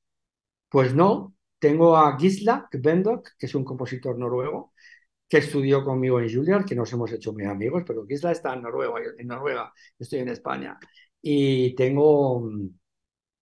pues 0.68 0.94
no. 0.94 1.34
Tengo 1.58 1.96
a 1.96 2.18
Gisla 2.18 2.68
Kvendok, 2.70 3.30
que 3.38 3.46
es 3.46 3.54
un 3.54 3.64
compositor 3.64 4.18
noruego, 4.18 4.72
que 5.28 5.38
estudió 5.38 5.84
conmigo 5.84 6.20
en 6.20 6.32
Juilliard, 6.32 6.64
que 6.66 6.76
nos 6.76 6.92
hemos 6.92 7.12
hecho 7.12 7.32
muy 7.34 7.44
amigos, 7.44 7.84
pero 7.86 8.06
Gisla 8.06 8.32
está 8.32 8.54
en 8.54 8.62
Noruega, 8.62 8.94
en 9.18 9.28
Noruega, 9.28 9.72
estoy 9.98 10.20
en 10.20 10.28
España. 10.30 10.78
Y 11.22 11.74
tengo, 11.76 12.48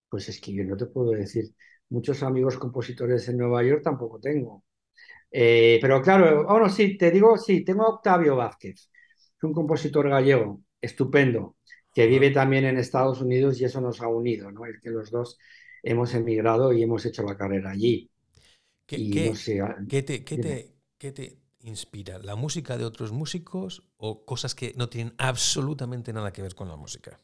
pues 0.09 0.29
es 0.29 0.39
que 0.41 0.53
yo 0.53 0.63
no 0.63 0.77
te 0.77 0.87
puedo 0.87 1.11
decir, 1.11 1.53
muchos 1.89 2.23
amigos 2.23 2.57
compositores 2.57 3.27
en 3.29 3.37
Nueva 3.37 3.63
York 3.63 3.81
tampoco 3.83 4.19
tengo. 4.19 4.63
Eh, 5.31 5.79
pero 5.81 6.01
claro, 6.01 6.45
bueno, 6.47 6.69
sí, 6.69 6.97
te 6.97 7.11
digo, 7.11 7.37
sí, 7.37 7.63
tengo 7.63 7.83
a 7.85 7.89
Octavio 7.89 8.35
Vázquez, 8.35 8.89
un 9.43 9.53
compositor 9.53 10.09
gallego, 10.09 10.61
estupendo, 10.81 11.57
que 11.93 12.07
vive 12.07 12.31
también 12.31 12.65
en 12.65 12.77
Estados 12.77 13.21
Unidos 13.21 13.59
y 13.61 13.65
eso 13.65 13.81
nos 13.81 14.01
ha 14.01 14.07
unido, 14.07 14.51
¿no? 14.51 14.65
Es 14.65 14.79
que 14.81 14.89
los 14.89 15.11
dos 15.11 15.37
hemos 15.83 16.13
emigrado 16.15 16.73
y 16.73 16.83
hemos 16.83 17.05
hecho 17.05 17.23
la 17.23 17.37
carrera 17.37 17.71
allí. 17.71 18.09
¿Qué, 18.85 19.07
Y 19.07 19.09
qué- 19.09 19.23
no 19.23 19.35
sé, 19.35 19.61
qué 19.87 20.03
te, 20.03 20.23
qué 20.25 20.37
dime. 20.37 20.37
te- 20.37 20.75
qué 20.97 21.11
te 21.11 21.39
inspira? 21.61 22.19
¿La 22.19 22.35
música 22.35 22.77
de 22.77 22.85
otros 22.85 23.11
músicos 23.11 23.83
o 23.97 24.25
cosas 24.25 24.55
que 24.55 24.73
no 24.77 24.89
tienen 24.89 25.13
absolutamente 25.17 26.13
nada 26.13 26.33
que 26.33 26.41
ver 26.41 26.55
con 26.55 26.67
la 26.69 26.75
música? 26.75 27.19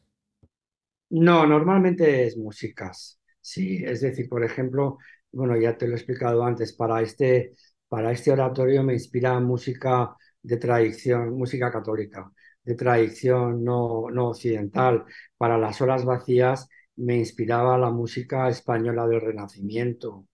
No, 1.10 1.46
normalmente 1.46 2.26
es 2.26 2.36
músicas. 2.36 3.20
Sí, 3.40 3.82
es 3.84 4.00
decir, 4.00 4.28
por 4.28 4.44
ejemplo, 4.44 4.98
bueno, 5.32 5.56
ya 5.56 5.76
te 5.76 5.86
lo 5.86 5.92
he 5.94 5.96
explicado 5.96 6.44
antes, 6.44 6.72
para 6.74 7.00
este, 7.02 7.52
para 7.88 8.10
este 8.12 8.32
oratorio 8.32 8.82
me 8.82 8.94
inspira 8.94 9.38
música 9.40 10.16
de 10.42 10.56
tradición, 10.56 11.36
música 11.38 11.70
católica, 11.70 12.30
de 12.64 12.74
tradición 12.74 13.62
no, 13.64 14.10
no 14.10 14.28
occidental. 14.30 15.04
Para 15.36 15.58
las 15.58 15.80
horas 15.80 16.04
vacías 16.04 16.68
me 16.96 17.16
inspiraba 17.16 17.78
la 17.78 17.90
música 17.90 18.48
española 18.48 19.06
del 19.06 19.20
Renacimiento 19.20 20.26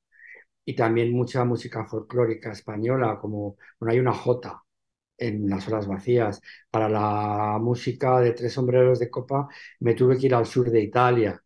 y 0.65 0.75
también 0.77 1.13
mucha 1.13 1.45
música 1.45 1.87
folclórica 1.87 2.53
española, 2.53 3.19
como, 3.21 3.57
bueno, 3.81 3.93
hay 3.93 4.01
una 4.01 4.15
jota 4.15 4.63
en 5.29 5.49
las 5.49 5.67
horas 5.69 5.87
vacías. 5.87 6.41
Para 6.71 6.89
la 6.89 7.59
música 7.61 8.21
de 8.21 8.33
Tres 8.33 8.53
Sombreros 8.55 8.99
de 8.99 9.11
Copa 9.11 9.49
me 9.81 9.95
tuve 9.95 10.19
que 10.19 10.27
ir 10.27 10.35
al 10.35 10.47
sur 10.47 10.71
de 10.71 10.81
Italia, 10.83 11.43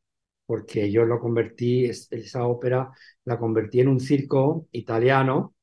porque 0.47 0.91
yo 0.91 1.05
lo 1.05 1.19
convertí, 1.21 1.87
es- 1.87 2.09
esa 2.13 2.45
ópera 2.47 2.91
la 3.25 3.39
convertí 3.39 3.81
en 3.81 3.89
un 3.89 4.01
circo 4.01 4.69
italiano 4.73 5.55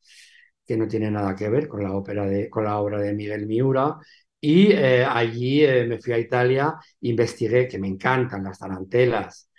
que 0.66 0.78
no 0.78 0.88
tiene 0.88 1.12
nada 1.12 1.36
que 1.36 1.50
ver 1.50 1.68
con 1.68 1.84
la 1.84 1.94
ópera 1.96 2.26
de, 2.26 2.50
con 2.50 2.64
la 2.66 2.80
obra 2.80 3.00
de 3.02 3.14
Miguel 3.14 3.46
Miura. 3.48 3.98
Y 4.40 4.72
eh, 4.72 5.04
allí 5.06 5.64
eh, 5.64 5.86
me 5.86 6.00
fui 6.02 6.14
a 6.14 6.20
Italia, 6.20 6.76
investigué, 7.02 7.68
que 7.68 7.80
me 7.80 7.88
encantan 7.88 8.44
las 8.44 8.60
tarantelas 8.60 9.50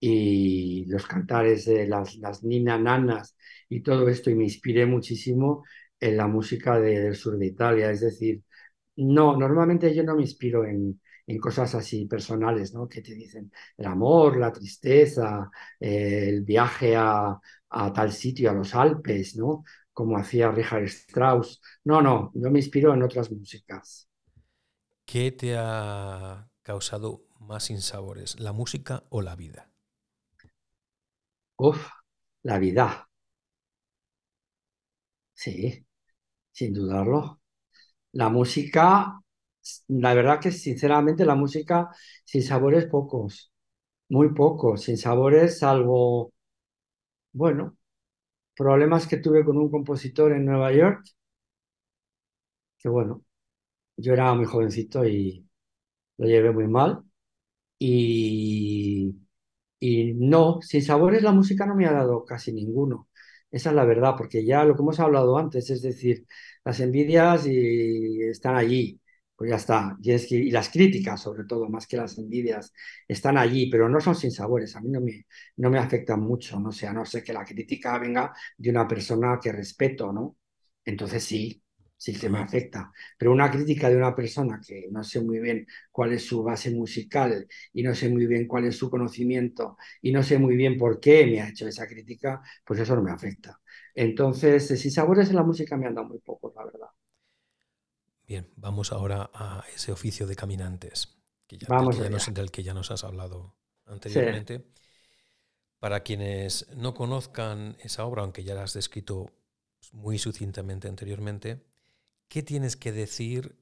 y 0.00 0.84
los 0.86 1.06
cantares 1.06 1.66
de 1.66 1.86
las, 1.88 2.16
las 2.16 2.44
nina 2.44 2.78
nanas 2.78 3.36
y 3.68 3.82
todo 3.82 4.08
esto, 4.08 4.30
y 4.30 4.34
me 4.34 4.44
inspiré 4.44 4.86
muchísimo 4.86 5.64
en 6.00 6.16
la 6.16 6.26
música 6.26 6.78
de- 6.80 7.00
del 7.00 7.16
sur 7.16 7.36
de 7.38 7.46
Italia. 7.46 7.90
Es 7.90 8.00
decir, 8.00 8.42
no, 8.96 9.36
normalmente 9.36 9.94
yo 9.94 10.02
no 10.04 10.16
me 10.16 10.22
inspiro 10.22 10.64
en, 10.64 11.00
en 11.26 11.38
cosas 11.38 11.74
así 11.74 12.06
personales, 12.06 12.74
¿no? 12.74 12.88
Que 12.88 13.02
te 13.02 13.14
dicen 13.14 13.52
el 13.76 13.86
amor, 13.86 14.38
la 14.38 14.52
tristeza, 14.52 15.50
eh, 15.80 16.28
el 16.30 16.42
viaje 16.42 16.96
a, 16.96 17.38
a 17.70 17.92
tal 17.92 18.12
sitio, 18.12 18.50
a 18.50 18.54
los 18.54 18.74
Alpes, 18.74 19.36
¿no? 19.36 19.64
Como 19.92 20.16
hacía 20.18 20.50
Richard 20.50 20.84
Strauss. 20.84 21.60
No, 21.84 22.02
no, 22.02 22.32
yo 22.34 22.50
me 22.50 22.58
inspiro 22.60 22.94
en 22.94 23.02
otras 23.02 23.30
músicas. 23.30 24.08
¿Qué 25.04 25.32
te 25.32 25.56
ha 25.58 26.48
causado 26.62 27.24
más 27.40 27.64
sinsabores, 27.64 28.38
la 28.40 28.52
música 28.52 29.04
o 29.10 29.20
la 29.22 29.34
vida? 29.34 29.70
Uf, 31.58 31.88
la 32.44 32.58
vida, 32.58 33.05
sí, 35.36 35.86
sin 36.52 36.74
dudarlo. 36.74 37.40
La 38.12 38.28
música, 38.30 39.20
la 39.88 40.14
verdad 40.14 40.40
que 40.40 40.52
sinceramente 40.52 41.24
la 41.26 41.34
música 41.36 41.90
sin 42.24 42.42
sabores 42.42 42.86
pocos, 42.86 43.52
muy 44.10 44.34
pocos, 44.34 44.82
sin 44.84 44.98
sabores 44.98 45.60
salvo, 45.60 46.32
bueno, 47.32 47.76
problemas 48.56 49.06
que 49.08 49.18
tuve 49.18 49.44
con 49.44 49.58
un 49.58 49.70
compositor 49.70 50.32
en 50.32 50.46
Nueva 50.46 50.72
York, 50.74 51.04
que 52.78 52.88
bueno, 52.88 53.22
yo 53.98 54.14
era 54.14 54.34
muy 54.34 54.46
jovencito 54.46 55.06
y 55.06 55.46
lo 56.18 56.26
llevé 56.28 56.52
muy 56.52 56.68
mal. 56.68 57.04
Y, 57.78 59.16
y 59.80 60.14
no, 60.14 60.60
sin 60.62 60.82
sabores 60.82 61.22
la 61.22 61.32
música 61.32 61.66
no 61.66 61.74
me 61.76 61.86
ha 61.86 61.92
dado 61.92 62.24
casi 62.24 62.52
ninguno. 62.52 63.08
Esa 63.50 63.70
es 63.70 63.76
la 63.76 63.84
verdad, 63.84 64.14
porque 64.16 64.44
ya 64.44 64.64
lo 64.64 64.74
que 64.76 64.82
hemos 64.82 65.00
hablado 65.00 65.38
antes, 65.38 65.70
es 65.70 65.82
decir, 65.82 66.26
las 66.64 66.80
envidias 66.80 67.46
y 67.46 68.22
están 68.24 68.56
allí, 68.56 69.00
pues 69.36 69.50
ya 69.50 69.56
está. 69.56 69.96
Y, 70.02 70.50
las 70.50 70.68
críticas, 70.70 71.20
sobre 71.22 71.44
todo, 71.44 71.68
más 71.68 71.86
que 71.86 71.96
las 71.96 72.18
envidias, 72.18 72.72
están 73.08 73.38
allí, 73.38 73.70
pero 73.70 73.88
no 73.88 74.00
son 74.00 74.14
sin 74.14 74.30
sabores. 74.32 74.76
A 74.76 74.80
mí 74.80 74.90
no 74.90 75.00
me, 75.00 75.26
no 75.56 75.70
me 75.70 75.78
afectan 75.78 76.20
mucho, 76.20 76.58
no 76.60 76.72
sé, 76.72 76.86
a 76.86 76.92
no 76.92 77.04
ser 77.06 77.22
que 77.24 77.32
la 77.32 77.44
crítica 77.44 77.98
venga 77.98 78.32
de 78.56 78.70
una 78.70 78.86
persona 78.86 79.38
que 79.40 79.52
respeto, 79.52 80.12
¿no? 80.12 80.36
Entonces 80.84 81.24
sí, 81.24 81.62
sí 81.96 82.18
que 82.18 82.28
me 82.28 82.38
afecta. 82.38 82.92
Pero 83.18 83.32
una 83.32 83.50
crítica 83.50 83.88
de 83.90 83.96
una 83.96 84.14
persona 84.14 84.60
que 84.66 84.88
no 84.90 85.02
sé 85.04 85.20
muy 85.20 85.38
bien 85.40 85.66
cuál 85.90 86.12
es 86.12 86.24
su 86.26 86.42
base 86.42 86.70
musical 86.70 87.46
y 87.72 87.82
no 87.82 87.94
sé 87.94 88.08
muy 88.08 88.26
bien 88.26 88.46
cuál 88.46 88.66
es 88.66 88.76
su 88.76 88.90
conocimiento 88.90 89.76
y 90.02 90.12
no 90.12 90.22
sé 90.22 90.38
muy 90.38 90.56
bien 90.56 90.76
por 90.78 91.00
qué 91.00 91.26
me 91.26 91.40
ha 91.40 91.48
hecho 91.48 91.66
esa 91.68 91.86
crítica, 91.86 92.42
pues 92.64 92.80
eso 92.80 92.94
no 92.96 93.02
me 93.02 93.10
afecta. 93.12 93.60
Entonces, 93.94 94.70
eh, 94.70 94.76
sin 94.76 94.90
sabores 94.90 95.28
en 95.30 95.36
la 95.36 95.42
música 95.44 95.76
me 95.76 95.86
han 95.86 95.94
dado 95.94 96.08
muy 96.08 96.18
pocos, 96.20 96.52
la 96.54 96.64
verdad. 96.64 96.88
Bien, 98.26 98.50
vamos 98.56 98.92
ahora 98.92 99.30
a 99.34 99.64
ese 99.74 99.90
oficio 99.92 100.26
de 100.26 100.36
caminantes, 100.36 101.16
que 101.46 101.58
ya, 101.58 101.72
del, 101.72 101.88
Vamos 101.88 101.96
que 101.96 102.00
ya 102.02 102.10
nos, 102.10 102.32
del 102.34 102.50
que 102.50 102.62
ya 102.62 102.74
nos 102.74 102.90
has 102.90 103.04
hablado 103.04 103.54
Sí, 104.04 104.20
anteriormente. 104.20 104.64
Para 105.78 106.02
quienes 106.02 106.66
no 106.76 106.94
conozcan 106.94 107.76
esa 107.80 108.04
obra, 108.06 108.22
aunque 108.22 108.44
ya 108.44 108.54
la 108.54 108.64
has 108.64 108.72
descrito 108.74 109.32
muy 109.92 110.18
sucintamente 110.18 110.88
anteriormente, 110.88 111.62
¿qué 112.28 112.42
tienes 112.42 112.76
que 112.76 112.92
decir 112.92 113.56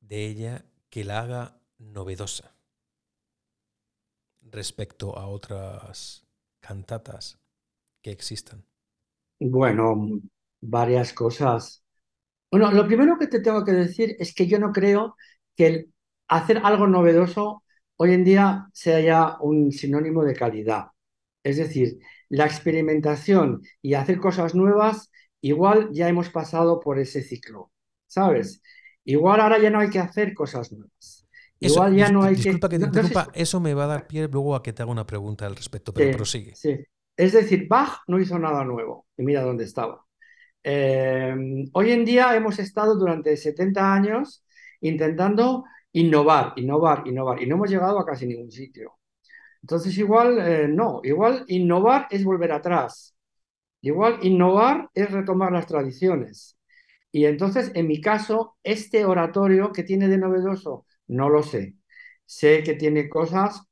de 0.00 0.26
ella 0.26 0.66
que 0.90 1.04
la 1.04 1.20
haga 1.20 1.60
novedosa 1.78 2.54
respecto 4.58 5.18
a 5.18 5.26
otras 5.26 6.24
cantatas 6.60 7.40
que 8.02 8.12
existan? 8.12 8.64
bueno, 9.40 10.20
varias 10.60 11.12
cosas. 11.12 11.84
Bueno, 12.50 12.72
lo 12.72 12.86
primero 12.88 13.18
que 13.18 13.28
te 13.28 13.40
tengo 13.40 13.64
que 13.64 13.72
decir 13.72 14.16
es 14.20 14.34
que 14.34 14.48
yo 14.48 14.60
no 14.60 14.72
creo 14.72 15.16
que 15.56 15.68
el 15.68 15.94
hacer 16.28 16.60
algo 16.64 16.88
novedoso 16.88 17.64
hoy 17.98 18.14
en 18.14 18.24
día 18.24 18.68
sea 18.74 19.00
ya 19.00 19.38
un 19.42 19.72
sinónimo 19.72 20.24
de 20.24 20.34
calidad. 20.36 20.86
Es 21.44 21.58
decir, 21.58 21.98
la 22.30 22.46
experimentación 22.46 23.62
y 23.82 23.94
hacer 23.94 24.18
cosas 24.20 24.54
nuevas, 24.56 25.12
igual 25.42 25.90
ya 25.92 26.08
hemos 26.08 26.30
pasado 26.30 26.80
por 26.80 27.00
ese 27.00 27.22
ciclo, 27.22 27.72
¿sabes? 28.14 28.62
Igual 29.04 29.40
ahora 29.40 29.58
ya 29.58 29.70
no 29.70 29.80
hay 29.80 29.90
que 29.90 29.98
hacer 30.00 30.34
cosas 30.34 30.72
nuevas. 30.72 31.26
Eso, 31.60 31.80
Igual 31.80 31.96
ya 31.96 32.08
no 32.10 32.24
hay 32.24 32.38
que... 32.40 32.50
disculpa 32.50 32.68
que 32.68 32.78
te 32.78 32.84
no- 32.84 32.90
no 32.92 33.02
sé 33.02 33.14
interrumpa, 33.14 33.30
eso 33.34 33.58
me 33.60 33.74
va 33.74 33.84
a 33.84 33.86
dar 33.88 34.06
pie 34.06 34.28
luego 34.28 34.54
a 34.54 34.62
que 34.62 34.72
te 34.72 34.82
haga 34.82 34.92
una 34.92 35.06
pregunta 35.06 35.46
al 35.46 35.56
respecto, 35.56 35.92
pero 35.94 36.10
Sí, 36.10 36.10
prosigue. 36.10 36.52
sí. 36.52 36.84
Es 37.16 37.32
decir, 37.32 37.68
Bach 37.68 38.00
no 38.08 38.18
hizo 38.18 38.38
nada 38.38 38.64
nuevo 38.64 39.06
y 39.16 39.22
mira 39.22 39.42
dónde 39.42 39.64
estaba. 39.64 40.04
Eh, 40.64 41.34
hoy 41.74 41.92
en 41.92 42.04
día 42.04 42.36
hemos 42.36 42.58
estado 42.60 42.96
durante 42.96 43.36
70 43.36 43.94
años 43.94 44.44
intentando 44.80 45.64
innovar, 45.92 46.54
innovar, 46.56 47.06
innovar 47.08 47.42
y 47.42 47.46
no 47.46 47.56
hemos 47.56 47.70
llegado 47.70 47.98
a 48.00 48.06
casi 48.06 48.26
ningún 48.26 48.50
sitio. 48.52 48.94
Entonces 49.62 49.96
igual 49.98 50.38
eh, 50.40 50.68
no, 50.68 51.00
igual 51.04 51.44
innovar 51.48 52.08
es 52.10 52.24
volver 52.24 52.52
atrás, 52.52 53.16
igual 53.82 54.18
innovar 54.22 54.90
es 54.94 55.10
retomar 55.12 55.52
las 55.52 55.66
tradiciones. 55.66 56.58
Y 57.14 57.26
entonces, 57.26 57.70
en 57.76 57.86
mi 57.86 58.00
caso, 58.00 58.56
este 58.64 59.04
oratorio 59.04 59.70
que 59.72 59.84
tiene 59.84 60.08
de 60.08 60.18
novedoso, 60.18 60.86
no 61.06 61.28
lo 61.30 61.42
sé. 61.44 61.76
Sé 62.26 62.62
que 62.64 62.74
tiene 62.74 63.08
cosas 63.08 63.62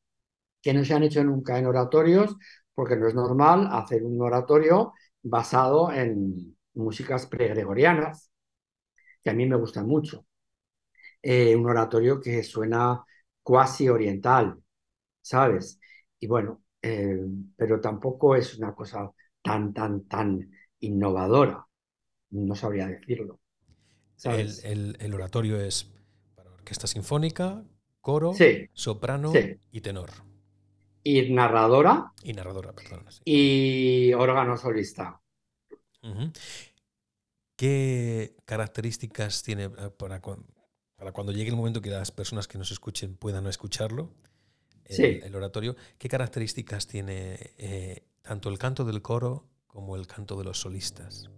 que 0.62 0.74
no 0.74 0.85
se 0.85 0.94
han 0.94 1.05
hecho 1.05 1.24
nunca 1.24 1.59
en 1.59 1.66
oratorios, 1.66 2.37
porque 2.74 2.96
no 2.96 3.09
es 3.09 3.14
normal 3.14 3.68
hacer 3.72 4.05
un 4.05 4.20
oratorio 4.22 4.92
basado 5.22 5.92
en 5.92 6.57
músicas 6.74 7.26
pregregorianas, 7.26 8.31
que 9.24 9.31
a 9.31 9.35
mí 9.35 9.46
me 9.46 9.57
gustan 9.57 9.87
mucho. 9.88 10.26
Eh, 11.22 11.55
un 11.57 11.66
oratorio 11.68 12.20
que 12.20 12.42
suena 12.42 13.05
cuasi 13.42 13.88
oriental, 13.88 14.62
¿sabes? 15.22 15.81
Y 16.20 16.26
bueno, 16.28 16.64
eh, 16.83 17.20
pero 17.57 17.81
tampoco 17.81 18.37
es 18.37 18.59
una 18.59 18.74
cosa 18.74 19.11
tan, 19.42 19.74
tan, 19.74 20.07
tan 20.09 20.50
innovadora. 20.81 21.66
No 22.33 22.57
sabría 22.57 22.88
decirlo. 22.88 23.38
El, 24.25 25.14
oratorio 25.14 25.61
es 25.61 25.90
para 26.35 26.51
orquesta 26.51 26.87
sinfónica, 26.87 27.64
coro, 28.01 28.35
soprano 28.73 29.33
y 29.71 29.81
tenor. 29.81 30.11
Y 31.05 31.31
narradora. 31.31 32.12
Y 32.23 32.33
narradora, 32.33 32.73
perdón. 32.73 33.05
Y 33.25 34.12
órgano 34.14 34.57
solista. 34.57 35.21
¿Qué 37.57 38.35
características 38.45 39.42
tiene 39.42 39.64
eh, 39.64 39.90
para, 39.97 40.21
para, 40.21 41.12
cuando 41.12 41.33
llegue 41.33 41.51
el 41.51 41.57
momento 41.57 41.81
que 41.81 41.90
las 41.90 42.11
personas 42.11 42.49
que 42.49 42.59
nos 42.59 42.73
escuchen 42.73 43.16
puedan 43.16 43.47
escucharlo? 43.47 44.14
El, 44.87 45.35
oratorio. 45.35 45.77
¿Qué 45.99 46.09
características 46.09 46.87
tiene 46.87 47.38
eh, 47.59 48.05
tanto 48.23 48.49
el 48.49 48.59
canto 48.59 48.85
del 48.85 49.01
coro 49.01 49.49
como 49.66 49.97
el 49.97 50.07
canto 50.07 50.37
de 50.37 50.45
los 50.45 50.61
solistas? 50.61 51.31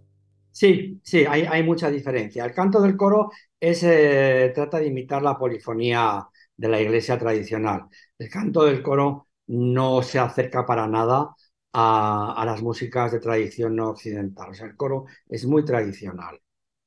Sí, 0.55 1.01
sí, 1.03 1.25
hay, 1.27 1.63
mucha 1.63 1.89
diferencia. 1.91 2.45
El 2.45 2.53
canto 2.53 2.81
del 2.81 2.95
coro 2.95 3.29
es, 3.59 3.83
eh, 3.83 4.53
trata 4.55 4.79
de 4.79 4.87
imitar 4.87 5.21
la 5.21 5.37
polifonía 5.37 6.25
de 6.55 6.69
la 6.69 6.79
iglesia 6.79 7.19
tradicional. 7.19 7.87
El 8.17 8.29
canto 8.29 8.63
del 8.63 8.81
coro 8.81 9.27
no 9.47 10.01
se 10.01 10.17
acerca 10.17 10.65
para 10.65 10.87
nada 10.87 11.35
a, 11.73 12.43
las 12.45 12.61
músicas 12.61 13.11
de 13.11 13.19
tradición 13.19 13.75
no 13.75 13.89
occidental. 13.89 14.51
O 14.51 14.53
sea, 14.53 14.67
el 14.67 14.77
coro 14.77 15.05
es 15.27 15.45
muy 15.45 15.65
tradicional, 15.65 16.39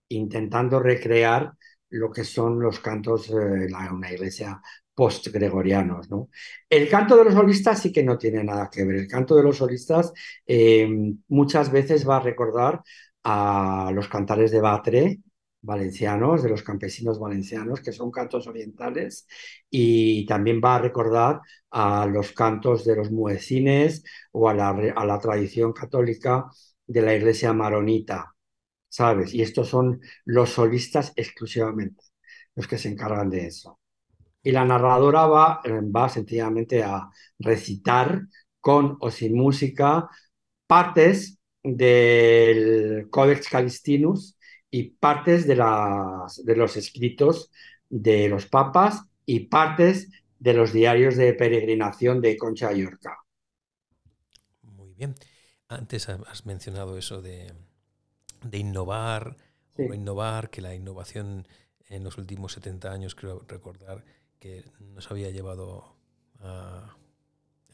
intentando 0.09 0.81
recrear 0.81 1.53
lo 1.91 2.11
que 2.11 2.25
son 2.25 2.61
los 2.61 2.81
cantos 2.81 3.29
de 3.31 3.69
una 3.93 4.13
iglesia 4.13 4.63
post-gregorianos. 4.95 6.11
¿no? 6.11 6.31
El 6.71 6.89
canto 6.89 7.17
de 7.17 7.25
los 7.25 7.35
solistas 7.35 7.83
sí 7.83 7.93
que 7.93 8.03
no 8.03 8.17
tiene 8.19 8.43
nada 8.45 8.71
que 8.71 8.85
ver. 8.85 8.97
El 8.97 9.09
canto 9.09 9.37
de 9.37 9.43
los 9.43 9.59
solistas 9.59 10.13
eh, 10.47 10.89
muchas 11.29 11.71
veces 11.71 12.09
va 12.09 12.17
a 12.17 12.21
recordar 12.21 12.83
a 13.25 13.91
los 13.95 14.09
cantares 14.09 14.51
de 14.51 14.61
Batre 14.61 15.21
valencianos, 15.61 16.43
de 16.43 16.49
los 16.51 16.63
campesinos 16.63 17.19
valencianos, 17.19 17.81
que 17.81 17.93
son 17.93 18.11
cantos 18.11 18.47
orientales, 18.47 19.27
y 19.71 20.25
también 20.27 20.61
va 20.65 20.77
a 20.77 20.79
recordar 20.81 21.41
a 21.71 22.07
los 22.07 22.33
cantos 22.33 22.85
de 22.85 22.97
los 22.97 23.11
muecines 23.11 24.05
o 24.33 24.49
a 24.49 24.55
la, 24.55 24.71
a 24.71 25.05
la 25.05 25.19
tradición 25.19 25.73
católica 25.73 26.47
de 26.87 27.03
la 27.03 27.15
iglesia 27.15 27.53
maronita, 27.53 28.35
¿sabes? 28.89 29.35
Y 29.35 29.43
estos 29.43 29.69
son 29.69 30.01
los 30.25 30.51
solistas 30.51 31.13
exclusivamente, 31.17 32.05
los 32.55 32.67
que 32.69 32.79
se 32.79 32.89
encargan 32.89 33.31
de 33.31 33.47
eso. 33.47 33.81
Y 34.43 34.53
la 34.53 34.65
narradora 34.65 35.27
va, 35.27 35.61
eh, 35.65 35.81
va 35.83 36.09
sencillamente 36.09 36.83
a 36.83 37.09
recitar 37.39 38.23
con 38.61 38.97
o 39.01 39.11
sin 39.11 39.37
música 39.37 40.09
partes 40.67 41.38
del 41.77 43.09
Codex 43.11 43.49
Calistinus 43.49 44.37
y 44.71 44.91
partes 44.91 45.47
de, 45.47 45.57
las, 45.57 46.45
de 46.45 46.57
los 46.57 46.77
escritos 46.77 47.51
de 47.89 48.29
los 48.29 48.47
papas 48.47 49.03
y 49.25 49.41
partes 49.41 50.11
de 50.39 50.53
los 50.53 50.73
diarios 50.73 51.17
de 51.17 51.33
peregrinación 51.35 52.21
de 52.21 52.37
Concha 52.37 52.73
Yorca. 52.73 53.19
Muy 54.63 54.93
bien. 54.95 55.15
Antes 55.69 56.09
has 56.09 56.47
mencionado 56.47 56.97
eso 56.97 57.21
de, 57.21 57.53
innovar, 58.53 59.37
o 59.77 59.93
innovar, 59.95 60.51
que 60.51 60.63
la 60.63 60.75
innovación 60.75 61.47
en 61.89 62.05
los 62.05 62.17
últimos 62.19 62.53
70 62.53 62.91
años, 62.91 63.15
creo 63.15 63.45
recordar, 63.47 64.05
que 64.39 64.65
nos 64.81 65.11
había 65.11 65.31
llevado 65.31 65.97
a, 66.41 66.97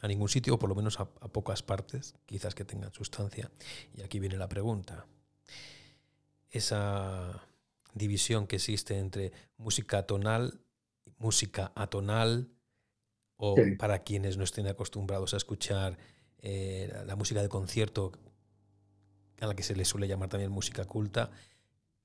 ningún 0.07 0.29
sitio, 0.29 0.55
o 0.55 0.59
por 0.59 0.69
lo 0.69 0.75
menos 0.75 0.99
a, 0.99 1.05
pocas 1.05 1.63
partes, 1.63 2.15
quizás 2.25 2.55
que 2.55 2.65
tengan 2.65 2.93
sustancia. 2.93 3.51
Y 3.93 4.01
aquí 4.01 4.19
viene 4.19 4.37
la 4.37 4.49
pregunta. 4.49 5.05
Esa 6.49 7.43
división 7.93 8.47
que 8.47 8.57
existe 8.57 8.97
entre 8.97 9.31
música 9.57 10.03
tonal, 10.03 10.61
música 11.17 11.71
atonal, 11.75 12.49
o 13.37 13.55
para 13.77 13.99
quienes 14.03 14.37
no 14.37 14.43
estén 14.43 14.67
acostumbrados 14.67 15.33
a 15.33 15.37
escuchar 15.37 15.97
eh, 16.39 17.03
la 17.05 17.15
música 17.15 17.41
de 17.41 17.49
concierto, 17.49 18.13
a 19.41 19.47
la 19.47 19.55
que 19.55 19.63
se 19.63 19.75
le 19.75 19.83
suele 19.83 20.07
llamar 20.07 20.29
también 20.29 20.51
música 20.51 20.85
culta, 20.85 21.31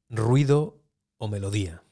ruido 0.09 0.83
o 1.19 1.29
melodía. 1.29 1.83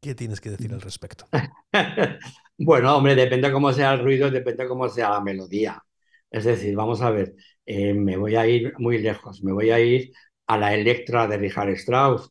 ¿Qué 0.00 0.14
tienes 0.14 0.40
que 0.40 0.50
decir 0.50 0.72
al 0.72 0.80
respecto? 0.80 1.26
bueno, 2.58 2.96
hombre, 2.96 3.14
depende 3.14 3.52
cómo 3.52 3.72
sea 3.72 3.94
el 3.94 4.02
ruido, 4.02 4.30
depende 4.30 4.66
cómo 4.68 4.88
sea 4.88 5.10
la 5.10 5.20
melodía. 5.20 5.82
Es 6.30 6.44
decir, 6.44 6.74
vamos 6.76 7.00
a 7.02 7.10
ver, 7.10 7.34
eh, 7.64 7.94
me 7.94 8.16
voy 8.16 8.36
a 8.36 8.46
ir 8.46 8.74
muy 8.78 8.98
lejos, 8.98 9.42
me 9.42 9.52
voy 9.52 9.70
a 9.70 9.80
ir 9.80 10.12
a 10.46 10.58
la 10.58 10.74
Electra 10.74 11.26
de 11.26 11.38
Richard 11.38 11.70
Strauss, 11.70 12.30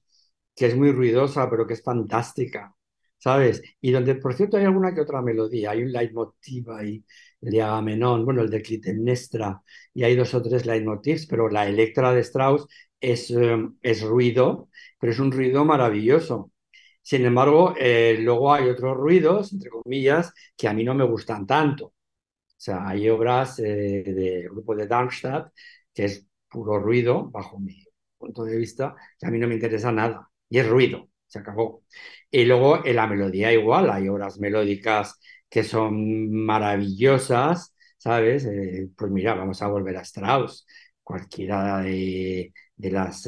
que 0.55 0.67
es 0.67 0.75
muy 0.75 0.91
ruidosa, 0.91 1.49
pero 1.49 1.65
que 1.67 1.73
es 1.73 1.83
fantástica, 1.83 2.73
¿sabes? 3.17 3.61
Y 3.81 3.91
donde, 3.91 4.15
por 4.15 4.33
cierto, 4.33 4.57
hay 4.57 4.65
alguna 4.65 4.93
que 4.93 5.01
otra 5.01 5.21
melodía, 5.21 5.71
hay 5.71 5.83
un 5.83 5.91
leitmotiv 5.91 6.69
ahí, 6.71 7.03
el 7.41 7.51
de 7.51 7.61
Agamenón, 7.61 8.25
bueno, 8.25 8.41
el 8.41 8.49
de 8.49 8.61
Clitemnestra, 8.61 9.61
y 9.93 10.03
hay 10.03 10.15
dos 10.15 10.33
o 10.33 10.41
tres 10.41 10.65
leitmotivs, 10.65 11.25
pero 11.27 11.49
la 11.49 11.67
Electra 11.67 12.13
de 12.13 12.21
Strauss 12.21 12.67
es, 12.99 13.31
eh, 13.31 13.57
es 13.81 14.01
ruido, 14.01 14.69
pero 14.99 15.11
es 15.13 15.19
un 15.19 15.31
ruido 15.31 15.65
maravilloso. 15.65 16.51
Sin 17.05 17.23
embargo, 17.25 17.75
eh, 17.77 18.17
luego 18.19 18.51
hay 18.53 18.67
otros 18.69 18.97
ruidos, 18.97 19.53
entre 19.53 19.69
comillas, 19.69 20.33
que 20.57 20.67
a 20.67 20.73
mí 20.73 20.83
no 20.83 20.95
me 20.95 21.03
gustan 21.05 21.45
tanto. 21.45 21.87
O 21.87 21.93
sea, 22.57 22.87
hay 22.87 23.09
obras 23.09 23.59
eh, 23.59 24.03
del 24.05 24.49
grupo 24.49 24.75
de 24.75 24.87
Darmstadt 24.87 25.51
que 25.93 26.05
es 26.05 26.27
puro 26.49 26.79
ruido, 26.79 27.29
bajo 27.31 27.59
mi 27.59 27.83
punto 28.17 28.43
de 28.45 28.57
vista, 28.57 28.95
que 29.19 29.27
a 29.27 29.31
mí 29.31 29.39
no 29.39 29.47
me 29.47 29.55
interesa 29.55 29.91
nada. 29.91 30.29
Y 30.49 30.59
es 30.59 30.67
ruido, 30.67 31.09
se 31.27 31.39
acabó. 31.39 31.83
Y 32.31 32.45
luego 32.45 32.85
en 32.85 32.95
la 32.95 33.07
melodía 33.07 33.51
igual, 33.53 33.89
hay 33.91 34.07
obras 34.09 34.39
melódicas 34.39 35.19
que 35.49 35.63
son 35.63 36.31
maravillosas, 36.45 37.75
¿sabes? 37.97 38.45
Eh, 38.45 38.89
pues 38.97 39.11
mira, 39.11 39.35
vamos 39.35 39.61
a 39.61 39.67
volver 39.67 39.97
a 39.97 40.01
Strauss. 40.01 40.65
Cualquiera 41.03 41.81
de, 41.81 42.51
de 42.75 42.91
las 42.91 43.27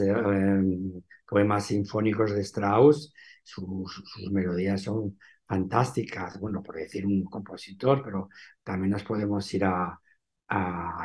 poemas 1.29 1.65
sinfónicos 1.67 2.31
de 2.33 2.41
Strauss 2.41 3.13
sus, 3.47 4.03
melodías 4.31 4.81
son 4.81 5.17
fantásticas, 5.45 6.39
bueno, 6.39 6.61
por 6.61 6.75
decir 6.75 7.05
un 7.05 7.23
compositor, 7.25 8.03
pero 8.03 8.29
también 8.63 8.91
nos 8.91 9.03
podemos 9.03 9.53
ir 9.53 9.65
a, 9.65 9.99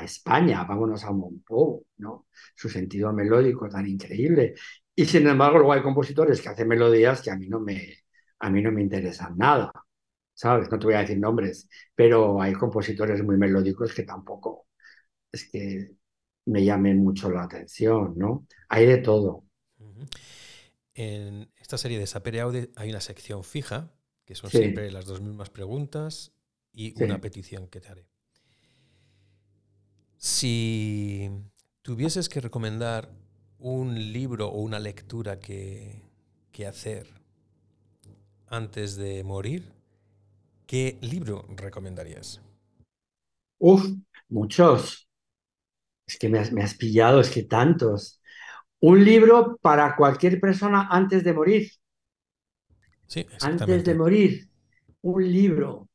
España, 0.03 0.65
vámonos 0.65 1.05
a 1.05 1.13
Monpou, 1.13 1.85
¿no? 1.99 2.27
Su 2.55 2.69
sentido 2.69 3.13
melódico 3.13 3.69
tan 3.69 3.87
increíble. 3.89 4.55
Y 4.95 5.05
sin 5.05 5.27
embargo, 5.27 5.59
luego 5.59 5.73
hay 5.73 5.83
compositores 5.83 6.41
que 6.41 6.49
hacen 6.49 6.69
melodías 6.69 7.23
que 7.23 7.31
a 7.31 7.37
mí 7.37 7.49
no 7.49 7.61
me, 7.61 8.05
a 8.41 8.51
mí 8.51 8.63
no 8.63 8.71
me 8.73 8.83
interesan 8.83 9.37
nada, 9.37 9.73
¿sabes? 10.35 10.71
No 10.71 10.79
te 10.79 10.87
voy 10.87 10.95
a 10.95 11.01
decir 11.01 11.19
nombres, 11.19 11.69
pero 11.95 12.41
hay 12.41 12.53
compositores 12.55 13.23
muy 13.25 13.37
melódicos 13.37 13.95
que 13.95 14.05
tampoco 14.05 14.69
es 15.33 15.51
que 15.51 15.93
me 16.47 16.65
llamen 16.65 17.03
mucho 17.03 17.31
la 17.31 17.45
atención, 17.45 18.15
¿no? 18.17 18.47
Hay 18.69 18.87
de 18.87 18.99
todo. 18.99 19.45
En 20.95 21.51
esta 21.59 21.77
serie 21.79 21.99
de 21.99 22.07
Sapere 22.07 22.41
Aude 22.41 22.71
hay 22.77 22.91
una 22.91 23.01
sección 23.03 23.45
fija, 23.45 23.93
que 24.25 24.35
son 24.35 24.51
siempre 24.51 24.91
las 24.91 25.05
dos 25.07 25.21
mismas 25.21 25.51
preguntas 25.51 26.33
y 26.73 26.95
una 26.97 27.21
petición 27.21 27.69
que 27.69 27.81
te 27.81 27.89
haré. 27.89 28.09
Si 30.17 31.29
tuvieses 31.83 32.29
que 32.29 32.41
recomendar 32.41 33.11
un 33.59 34.13
libro 34.13 34.49
o 34.49 34.61
una 34.61 34.79
lectura 34.79 35.39
que, 35.41 36.03
que 36.53 36.67
hacer 36.67 37.07
antes 38.49 38.95
de 38.97 39.25
morir, 39.25 39.73
¿qué 40.67 40.99
libro 41.03 41.47
recomendarías? 41.57 42.41
Uf, 43.61 43.87
muchos. 44.29 45.09
Es 46.07 46.19
que 46.19 46.29
me 46.31 46.39
has, 46.41 46.53
me 46.53 46.63
has 46.65 46.75
pillado, 46.75 47.21
es 47.21 47.31
que 47.31 47.45
tantos. 47.45 48.22
Un 48.83 49.05
libro 49.05 49.59
para 49.63 49.95
cualquier 49.95 50.41
persona 50.41 50.89
antes 50.91 51.23
de 51.23 51.33
morir. 51.33 51.71
Sí, 53.07 53.25
antes 53.41 53.85
de 53.85 53.95
morir. 53.95 54.49
Un 55.03 55.33
libro. 55.33 55.89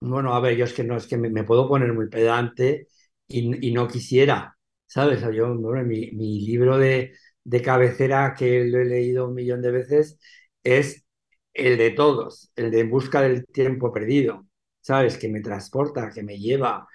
Bueno, 0.00 0.34
a 0.34 0.40
ver, 0.40 0.56
yo 0.56 0.66
es 0.66 0.74
que 0.74 0.84
no 0.84 0.96
es 0.98 1.06
que 1.06 1.16
me, 1.16 1.44
puedo 1.44 1.66
poner 1.66 1.94
muy 1.94 2.10
pedante 2.10 2.88
y, 3.26 3.72
no 3.72 3.88
quisiera, 3.88 4.58
¿sabes? 4.86 5.22
Yo, 5.34 5.54
mi, 5.54 6.10
libro 6.46 6.76
de, 6.76 7.14
de 7.44 7.62
cabecera 7.62 8.34
que 8.36 8.64
lo 8.64 8.78
he 8.78 8.84
leído 8.84 9.28
un 9.28 9.34
millón 9.34 9.62
de 9.62 9.70
veces 9.70 10.18
es 10.62 11.06
el 11.54 11.78
de 11.78 11.92
todos, 11.92 12.52
el 12.56 12.70
de 12.70 12.80
En 12.80 12.90
busca 12.90 13.22
del 13.22 13.46
tiempo 13.46 13.90
perdido, 13.90 14.46
¿sabes? 14.82 15.16
Que 15.16 15.30
me 15.30 15.40
transporta, 15.40 16.10
que 16.14 16.22
me 16.22 16.38
lleva, 16.38 16.86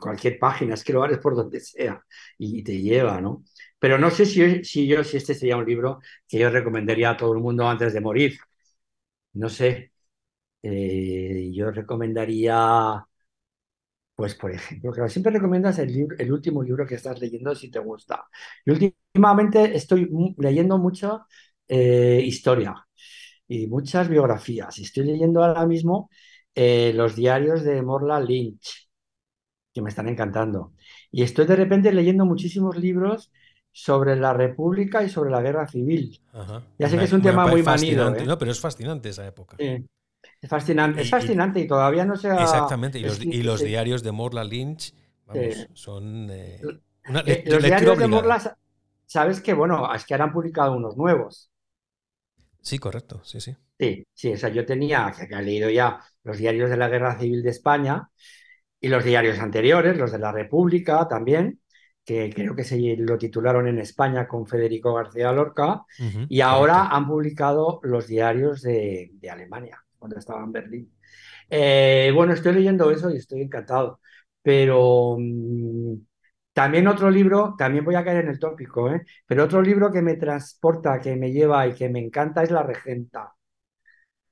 cualquier 0.00 0.38
página, 0.38 0.74
es 0.74 0.84
que 0.84 0.92
lo 0.92 1.04
haces 1.04 1.18
por 1.18 1.34
donde 1.36 1.60
sea 1.60 2.02
y 2.38 2.62
te 2.62 2.80
lleva, 2.80 3.20
¿no? 3.20 3.44
Pero 3.78 3.98
no 3.98 4.10
sé 4.10 4.26
si, 4.26 4.86
yo, 4.86 5.04
si 5.04 5.16
este 5.16 5.34
sería 5.34 5.56
un 5.56 5.66
libro 5.66 6.00
que 6.26 6.38
yo 6.38 6.50
recomendaría 6.50 7.10
a 7.10 7.16
todo 7.16 7.32
el 7.34 7.40
mundo 7.40 7.68
antes 7.68 7.92
de 7.92 8.00
morir. 8.00 8.38
No 9.34 9.48
sé. 9.48 9.92
Eh, 10.62 11.50
yo 11.54 11.70
recomendaría, 11.72 13.06
pues 14.14 14.34
por 14.34 14.52
ejemplo, 14.52 14.92
que 14.92 15.08
siempre 15.08 15.32
recomiendas 15.32 15.78
el, 15.78 15.92
libro, 15.92 16.16
el 16.18 16.32
último 16.32 16.62
libro 16.62 16.86
que 16.86 16.94
estás 16.94 17.20
leyendo 17.20 17.54
si 17.54 17.70
te 17.70 17.78
gusta. 17.78 18.24
Y 18.64 18.70
últimamente 18.70 19.76
estoy 19.76 20.08
leyendo 20.38 20.78
mucho 20.78 21.26
eh, 21.68 22.20
historia 22.24 22.74
y 23.48 23.66
muchas 23.68 24.08
biografías. 24.08 24.78
Estoy 24.78 25.04
leyendo 25.06 25.44
ahora 25.44 25.66
mismo 25.66 26.10
eh, 26.54 26.92
los 26.94 27.16
diarios 27.16 27.64
de 27.64 27.82
Morla 27.82 28.20
Lynch, 28.20 28.85
que 29.76 29.82
me 29.82 29.90
están 29.90 30.08
encantando. 30.08 30.72
Y 31.12 31.22
estoy 31.22 31.44
de 31.44 31.54
repente 31.54 31.92
leyendo 31.92 32.24
muchísimos 32.24 32.78
libros 32.78 33.30
sobre 33.70 34.16
la 34.16 34.32
República 34.32 35.02
y 35.02 35.10
sobre 35.10 35.30
la 35.30 35.42
Guerra 35.42 35.68
Civil. 35.68 36.18
Ya 36.78 36.88
sé 36.88 36.96
que 36.96 37.04
es 37.04 37.12
un 37.12 37.20
tema 37.20 37.46
muy 37.46 37.62
manido. 37.62 38.16
¿eh? 38.16 38.24
No, 38.24 38.38
pero 38.38 38.52
es 38.52 38.58
fascinante 38.58 39.10
esa 39.10 39.26
época. 39.26 39.58
Es 39.58 40.48
fascinante, 40.48 41.02
es 41.02 41.10
fascinante 41.10 41.60
y 41.60 41.66
todavía 41.66 42.06
no 42.06 42.16
se 42.16 42.30
ha... 42.30 42.40
Exactamente, 42.40 42.98
y 42.98 43.42
los, 43.42 43.60
diarios 43.60 44.02
de 44.02 44.12
Morla 44.12 44.44
Lynch 44.44 44.94
son 45.74 46.28
eh, 46.30 46.62
una 47.06 47.22
Los 47.44 47.62
diarios 47.62 47.98
de 47.98 48.06
Morla, 48.06 48.56
sabes 49.04 49.42
que, 49.42 49.52
bueno, 49.52 49.94
es 49.94 50.06
que 50.06 50.14
ahora 50.14 50.24
han 50.24 50.32
publicado 50.32 50.72
unos 50.72 50.96
nuevos. 50.96 51.50
Sí, 52.62 52.78
correcto, 52.78 53.20
sí, 53.24 53.42
sí. 53.42 53.54
Sí, 53.78 54.06
sí, 54.14 54.32
o 54.32 54.38
sea, 54.38 54.48
yo 54.48 54.64
tenía, 54.64 55.12
que 55.12 55.34
he 55.34 55.42
leído 55.42 55.68
ya 55.68 56.00
los 56.24 56.38
diarios 56.38 56.70
de 56.70 56.78
la 56.78 56.88
Guerra 56.88 57.18
Civil 57.18 57.42
de 57.42 57.50
España 57.50 58.08
y 58.80 58.88
los 58.88 59.04
diarios 59.04 59.38
anteriores, 59.38 59.96
los 59.96 60.12
de 60.12 60.18
la 60.18 60.32
República 60.32 61.06
también, 61.08 61.60
que 62.04 62.32
creo 62.32 62.54
que 62.54 62.64
se 62.64 62.78
lo 62.98 63.18
titularon 63.18 63.66
en 63.66 63.78
España 63.80 64.28
con 64.28 64.46
Federico 64.46 64.94
García 64.94 65.32
Lorca, 65.32 65.82
y 66.28 66.40
ahora 66.40 66.88
han 66.88 67.06
publicado 67.06 67.80
los 67.82 68.06
diarios 68.06 68.62
de, 68.62 69.10
Alemania, 69.30 69.82
cuando 69.98 70.18
estaba 70.18 70.44
en 70.44 70.52
Berlín. 70.52 70.92
Eh, 71.50 72.12
bueno, 72.14 72.32
estoy 72.32 72.54
leyendo 72.54 72.90
eso 72.90 73.10
y 73.10 73.16
estoy 73.16 73.42
encantado, 73.42 74.00
pero 74.42 75.16
mm, 75.18 75.94
también 76.52 76.88
otro 76.88 77.10
libro, 77.10 77.54
también 77.58 77.84
voy 77.84 77.96
a 77.96 78.04
caer 78.04 78.24
en 78.24 78.30
el 78.30 78.38
tópico, 78.38 78.90
¿eh? 78.90 79.04
pero 79.26 79.44
otro 79.44 79.60
libro 79.62 79.90
que 79.92 80.02
me 80.02 80.14
transporta, 80.16 81.00
que 81.00 81.16
me 81.16 81.32
lleva 81.32 81.66
y 81.66 81.74
que 81.74 81.88
me 81.88 82.00
encanta 82.00 82.42
es 82.42 82.50
La 82.50 82.62
Regenta. 82.62 83.35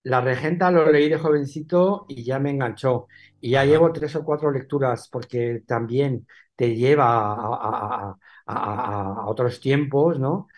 La 0.04 0.20
Regenta 0.20 0.70
lo 0.70 0.90
leí 0.90 1.08
de 1.08 1.18
jovencito 1.18 2.04
y 2.08 2.24
ya 2.24 2.38
me 2.38 2.50
enganchó. 2.50 3.08
Y 3.40 3.52
ya 3.52 3.64
llevo 3.64 3.92
tres 3.92 4.14
o 4.16 4.24
cuatro 4.24 4.50
lecturas 4.50 5.08
porque 5.10 5.62
también 5.66 6.26
te 6.56 6.74
lleva 6.76 8.16
a, 8.46 9.26
otros 9.26 9.60
tiempos, 9.60 10.20
¿no? 10.20 10.48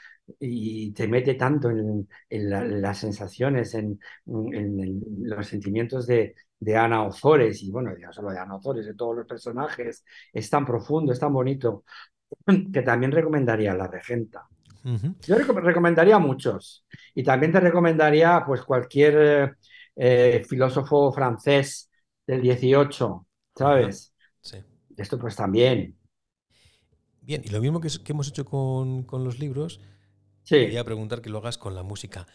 Y 0.41 0.93
te 0.93 1.07
mete 1.09 1.35
tanto 1.35 1.71
en, 1.71 2.09
las 2.31 2.99
sensaciones, 2.99 3.75
en, 3.75 4.01
los 4.27 5.47
sentimientos 5.47 6.07
de, 6.07 6.35
Ana 6.77 7.05
Ozores, 7.05 7.63
y 7.63 7.71
bueno, 7.71 7.97
ya 7.97 8.13
solo 8.13 8.31
de 8.31 8.39
Ana 8.39 8.57
Ozores, 8.57 8.87
de 8.87 8.95
todos 8.95 9.17
los 9.17 9.27
personajes, 9.27 10.05
es 10.33 10.51
tan 10.51 10.67
profundo, 10.67 11.13
es 11.13 11.21
tan 11.21 11.33
bonito, 11.33 11.85
que 12.73 12.83
también 12.83 13.13
recomendaría 13.13 13.75
La 13.75 13.87
Regenta. 13.87 14.49
Yo 15.27 15.37
recomendaría 15.37 16.19
muchos. 16.19 16.85
Y 17.15 17.25
también 17.25 17.53
te 17.53 17.61
recomendaría 17.61 18.45
pues 18.47 18.63
cualquier 18.63 19.57
eh, 19.97 20.45
filósofo 20.49 21.13
francés 21.13 21.91
del 22.27 22.41
18, 22.43 23.27
¿sabes? 23.57 24.13
Sí. 24.41 24.59
Esto 24.97 25.19
pues 25.19 25.35
también. 25.35 25.97
Bien, 27.21 27.43
y 27.45 27.49
lo 27.49 27.61
mismo 27.61 27.81
que, 27.81 27.89
hemos 28.07 28.29
hecho 28.29 28.45
con, 28.45 29.05
los 29.11 29.41
libros, 29.41 29.81
sí. 30.45 30.57
quería 30.57 30.85
preguntar 30.85 31.21
que 31.21 31.31
lo 31.31 31.39
hagas 31.39 31.59
con 31.59 31.75
la 31.75 31.83
música. 31.83 32.27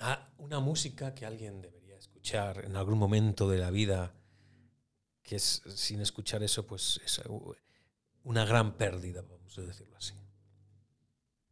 Ah, 0.00 0.28
una 0.38 0.58
música 0.58 1.14
que 1.14 1.24
alguien 1.24 1.62
debería 1.62 1.96
escuchar 1.96 2.64
en 2.64 2.74
algún 2.74 2.98
momento 2.98 3.48
de 3.48 3.58
la 3.58 3.70
vida, 3.70 4.12
que 5.22 5.36
es 5.36 5.62
sin 5.68 6.00
escuchar 6.00 6.42
eso, 6.42 6.66
pues 6.66 7.00
es 7.04 7.22
una 8.24 8.44
gran 8.44 8.76
pérdida, 8.76 9.22
vamos 9.22 9.56
a 9.58 9.62
decirlo 9.62 9.96
así. 9.96 10.14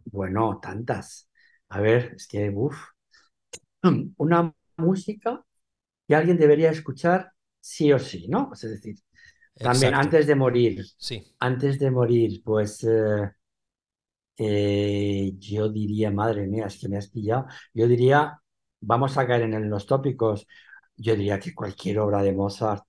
Bueno, 0.07 0.59
tantas. 0.61 1.31
A 1.69 1.81
ver, 1.81 2.15
es 2.17 2.29
que, 2.29 2.51
uff, 2.51 2.77
una 4.17 4.55
música 4.77 5.45
que 6.07 6.15
alguien 6.15 6.39
debería 6.39 6.71
escuchar 6.71 7.33
sí 7.61 7.93
o 7.93 7.99
sí, 7.99 8.29
¿no? 8.29 8.51
Es 8.53 8.63
decir, 8.63 8.97
también 9.55 9.95
antes 9.95 10.27
de 10.27 10.35
morir. 10.35 10.85
Sí. 10.99 11.35
Antes 11.39 11.79
de 11.79 11.91
morir, 11.91 12.43
pues 12.45 12.85
eh, 12.85 13.31
eh, 14.37 15.33
yo 15.39 15.69
diría, 15.69 16.11
madre 16.11 16.47
mía, 16.47 16.67
es 16.67 16.79
que 16.79 16.89
me 16.89 16.97
has 16.99 17.09
pillado. 17.09 17.47
Yo 17.73 17.87
diría, 17.89 18.41
vamos 18.81 19.17
a 19.17 19.27
caer 19.27 19.43
en 19.43 19.71
los 19.71 19.87
tópicos, 19.87 20.47
yo 20.97 21.15
diría 21.17 21.39
que 21.41 21.55
cualquier 21.55 21.99
obra 22.01 22.23
de 22.23 22.33
Mozart, 22.33 22.87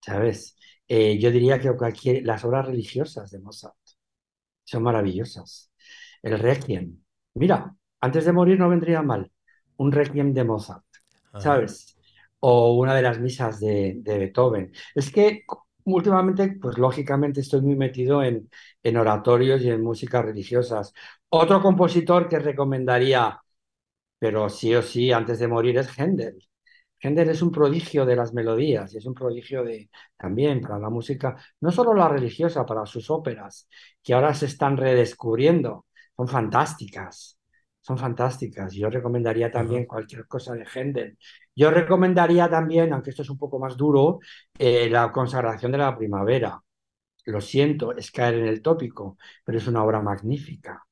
¿sabes? 0.00 0.56
Eh, 0.86 1.18
yo 1.18 1.30
diría 1.30 1.60
que 1.60 1.72
cualquier, 1.76 2.24
las 2.24 2.44
obras 2.44 2.66
religiosas 2.66 3.30
de 3.30 3.40
Mozart 3.40 3.76
son 4.64 4.82
maravillosas 4.82 5.67
el 6.22 6.38
Requiem. 6.38 6.98
Mira, 7.34 7.74
antes 8.00 8.24
de 8.24 8.32
morir 8.32 8.58
no 8.58 8.68
vendría 8.68 9.02
mal 9.02 9.30
un 9.76 9.92
Requiem 9.92 10.32
de 10.34 10.44
Mozart, 10.44 10.84
¿sabes? 11.38 11.96
O 12.40 12.74
una 12.74 12.94
de 12.94 13.02
las 13.02 13.18
misas 13.20 13.60
de, 13.60 14.00
Beethoven. 14.04 14.72
Es 14.94 15.10
que 15.10 15.44
últimamente, 15.84 16.58
pues 16.60 16.78
lógicamente 16.78 17.40
estoy 17.40 17.62
muy 17.62 17.76
metido 17.76 18.22
en, 18.22 18.50
en 18.82 18.96
oratorios 18.96 19.62
y 19.62 19.70
en 19.70 19.82
músicas 19.82 20.24
religiosas. 20.24 20.92
Otro 21.28 21.60
compositor 21.62 22.28
que 22.28 22.38
recomendaría, 22.38 23.40
pero 24.18 24.48
sí 24.48 24.74
o 24.74 24.82
sí, 24.82 25.12
antes 25.12 25.38
de 25.38 25.48
morir, 25.48 25.78
es 25.78 25.88
Händel. 25.98 26.48
Händel 27.00 27.30
es 27.30 27.42
un 27.42 27.52
prodigio 27.52 28.04
de 28.04 28.16
las 28.16 28.32
melodías 28.34 28.92
y 28.94 28.98
es 28.98 29.06
un 29.06 29.14
prodigio 29.14 29.62
de, 29.64 29.90
también 30.16 30.60
para 30.60 30.78
la 30.78 30.90
música, 30.90 31.36
no 31.60 31.70
solo 31.70 31.94
la 31.94 32.08
religiosa, 32.08 32.66
para 32.66 32.86
sus 32.86 33.10
óperas, 33.10 33.68
que 34.02 34.14
ahora 34.14 34.34
se 34.34 34.46
están 34.46 34.76
redescubriendo 34.76 35.86
son 36.18 36.26
fantásticas, 36.28 37.38
son 37.80 37.96
fantásticas. 37.96 38.74
Yo 38.74 38.90
recomendaría 38.90 39.52
también 39.52 39.86
cualquier 39.86 40.26
cosa 40.26 40.52
de 40.54 40.66
Händel. 40.66 41.16
Yo 41.54 41.70
recomendaría 41.70 42.50
también, 42.50 42.92
aunque 42.92 43.10
esto 43.10 43.22
es 43.22 43.30
un 43.30 43.38
poco 43.38 43.60
más 43.60 43.76
duro, 43.76 44.18
eh, 44.58 44.90
la 44.90 45.12
consagración 45.12 45.70
de 45.70 45.78
la 45.78 45.96
primavera. 45.96 46.60
Lo 47.26 47.40
siento, 47.40 47.94
es 47.96 48.10
caer 48.10 48.34
en 48.34 48.48
el 48.48 48.62
tópico, 48.62 49.16
pero 49.44 49.58
es 49.58 49.68
una 49.68 49.84
obra 49.84 50.02
magnífica, 50.02 50.84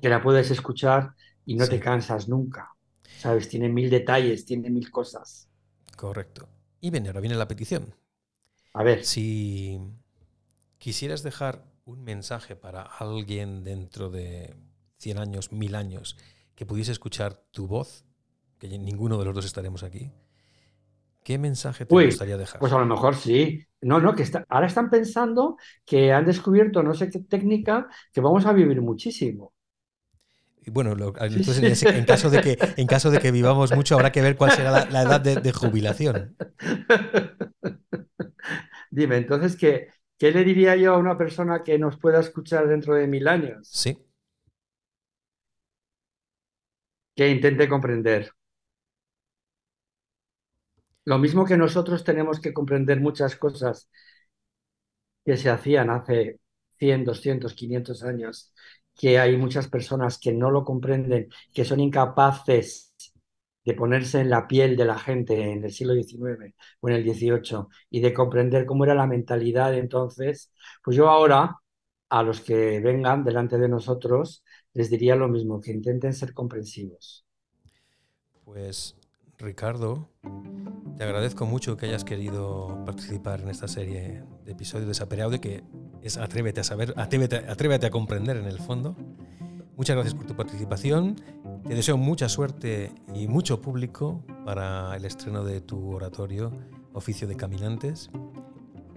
que 0.00 0.08
la 0.08 0.22
puedes 0.22 0.50
escuchar 0.50 1.10
y 1.44 1.56
no 1.56 1.66
te 1.66 1.78
cansas 1.78 2.28
nunca. 2.28 2.72
¿Sabes? 3.18 3.48
Tiene 3.50 3.68
mil 3.68 3.90
detalles, 3.90 4.46
tiene 4.46 4.70
mil 4.70 4.90
cosas. 4.90 5.50
Correcto. 5.96 6.48
Y 6.80 6.90
bien, 6.90 7.06
ahora 7.06 7.20
viene 7.20 7.36
la 7.36 7.48
petición. 7.48 7.94
A 8.72 8.82
ver. 8.82 9.04
Si 9.04 9.78
quisieras 10.78 11.22
dejar 11.22 11.69
un 11.90 12.04
mensaje 12.04 12.54
para 12.54 12.82
alguien 12.82 13.64
dentro 13.64 14.10
de 14.10 14.54
100 14.98 15.18
años, 15.18 15.52
1000 15.52 15.74
años, 15.74 16.16
que 16.54 16.64
pudiese 16.64 16.92
escuchar 16.92 17.42
tu 17.50 17.66
voz, 17.66 18.04
que 18.58 18.68
ninguno 18.68 19.18
de 19.18 19.24
los 19.24 19.34
dos 19.34 19.44
estaremos 19.44 19.82
aquí, 19.82 20.12
¿qué 21.24 21.38
mensaje 21.38 21.86
te 21.86 22.06
gustaría 22.06 22.36
dejar? 22.36 22.60
Pues 22.60 22.72
a 22.72 22.78
lo 22.78 22.86
mejor 22.86 23.16
sí. 23.16 23.64
No, 23.80 23.98
no, 23.98 24.14
que 24.14 24.24
ahora 24.48 24.66
están 24.66 24.90
pensando 24.90 25.56
que 25.84 26.12
han 26.12 26.26
descubierto 26.26 26.82
no 26.82 26.94
sé 26.94 27.10
qué 27.10 27.20
técnica 27.20 27.88
que 28.12 28.20
vamos 28.20 28.46
a 28.46 28.52
vivir 28.52 28.80
muchísimo. 28.82 29.52
Y 30.62 30.70
bueno, 30.70 30.92
entonces 30.92 31.82
en, 31.82 32.04
caso 32.04 32.28
de 32.28 32.42
que, 32.42 32.58
en 32.76 32.86
caso 32.86 33.10
de 33.10 33.18
que 33.18 33.32
vivamos 33.32 33.74
mucho, 33.74 33.94
habrá 33.94 34.12
que 34.12 34.20
ver 34.20 34.36
cuál 34.36 34.52
será 34.52 34.84
la, 34.84 35.02
edad 35.02 35.20
de, 35.20 35.36
de, 35.36 35.52
jubilación. 35.52 36.36
Dime, 38.90 39.16
entonces 39.16 39.56
que 39.56 39.88
¿Qué 40.20 40.30
le 40.32 40.44
diría 40.44 40.76
yo 40.76 40.92
a 40.92 40.98
una 40.98 41.16
persona 41.16 41.64
que 41.64 41.78
nos 41.78 41.96
pueda 41.96 42.20
escuchar 42.20 42.68
dentro 42.68 42.94
de 42.94 43.06
mil 43.06 43.26
años? 43.26 43.66
Sí. 43.72 43.96
Que 47.16 47.28
intente 47.34 47.68
comprender. 47.68 48.22
Lo 51.06 51.18
mismo 51.18 51.46
que 51.46 51.56
nosotros 51.56 52.04
tenemos 52.04 52.38
que 52.38 52.52
comprender 52.52 53.00
muchas 53.00 53.34
cosas 53.34 53.88
que 55.24 55.38
se 55.38 55.48
hacían 55.48 55.88
hace 55.88 56.38
100, 56.78 57.04
200, 57.04 57.54
500 57.54 58.02
años, 58.02 58.52
que 58.94 59.18
hay 59.18 59.38
muchas 59.38 59.68
personas 59.68 60.18
que 60.18 60.32
no 60.32 60.50
lo 60.50 60.64
comprenden, 60.66 61.28
que 61.54 61.64
son 61.64 61.80
incapaces 61.80 62.89
de 63.64 63.74
ponerse 63.74 64.20
en 64.20 64.30
la 64.30 64.46
piel 64.46 64.76
de 64.76 64.84
la 64.84 64.98
gente 64.98 65.52
en 65.52 65.64
el 65.64 65.72
siglo 65.72 65.94
XIX 65.94 66.54
o 66.80 66.88
en 66.88 66.94
el 66.94 67.04
XVIII 67.04 67.66
y 67.90 68.00
de 68.00 68.14
comprender 68.14 68.66
cómo 68.66 68.84
era 68.84 68.94
la 68.94 69.06
mentalidad 69.06 69.74
entonces, 69.74 70.52
pues 70.82 70.96
yo 70.96 71.08
ahora 71.08 71.56
a 72.08 72.22
los 72.22 72.40
que 72.40 72.80
vengan 72.80 73.24
delante 73.24 73.58
de 73.58 73.68
nosotros 73.68 74.44
les 74.72 74.90
diría 74.90 75.16
lo 75.16 75.28
mismo, 75.28 75.60
que 75.60 75.72
intenten 75.72 76.12
ser 76.12 76.32
comprensivos. 76.34 77.24
Pues 78.44 78.96
Ricardo, 79.38 80.08
te 80.96 81.04
agradezco 81.04 81.46
mucho 81.46 81.76
que 81.76 81.86
hayas 81.86 82.04
querido 82.04 82.82
participar 82.84 83.40
en 83.40 83.48
esta 83.48 83.68
serie 83.68 84.24
de 84.44 84.52
episodios 84.52 84.88
de 84.88 84.94
Sapereaude, 84.94 85.40
que 85.40 85.62
es 86.02 86.18
Atrévete 86.18 86.60
a 86.60 86.64
saber, 86.64 86.94
atrévete, 86.96 87.86
a 87.86 87.90
comprender 87.90 88.36
en 88.36 88.46
el 88.46 88.58
fondo. 88.58 88.96
Muchas 89.80 89.96
gracias 89.96 90.14
por 90.14 90.26
tu 90.26 90.36
participación. 90.36 91.16
Te 91.66 91.74
deseo 91.74 91.96
mucha 91.96 92.28
suerte 92.28 92.92
y 93.14 93.28
mucho 93.28 93.62
público 93.62 94.22
para 94.44 94.94
el 94.94 95.06
estreno 95.06 95.42
de 95.42 95.62
tu 95.62 95.92
oratorio 95.92 96.52
Oficio 96.92 97.26
de 97.26 97.34
Caminantes. 97.34 98.10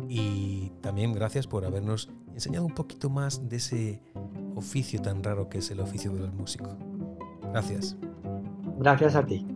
Y 0.10 0.74
también 0.82 1.14
gracias 1.14 1.48
por 1.48 1.64
habernos 1.64 2.10
enseñado 2.34 2.66
un 2.66 2.74
poquito 2.74 3.10
más 3.10 3.48
de 3.48 3.56
ese 3.56 4.02
oficio 4.56 5.02
tan 5.02 5.24
raro 5.24 5.48
que 5.48 5.60
es 5.60 5.72
el 5.72 5.80
oficio 5.80 6.12
del 6.12 6.34
músico. 6.34 6.78
Gracias. 7.44 7.96
Gracias 8.78 9.16
a 9.16 9.26
ti. 9.26 9.48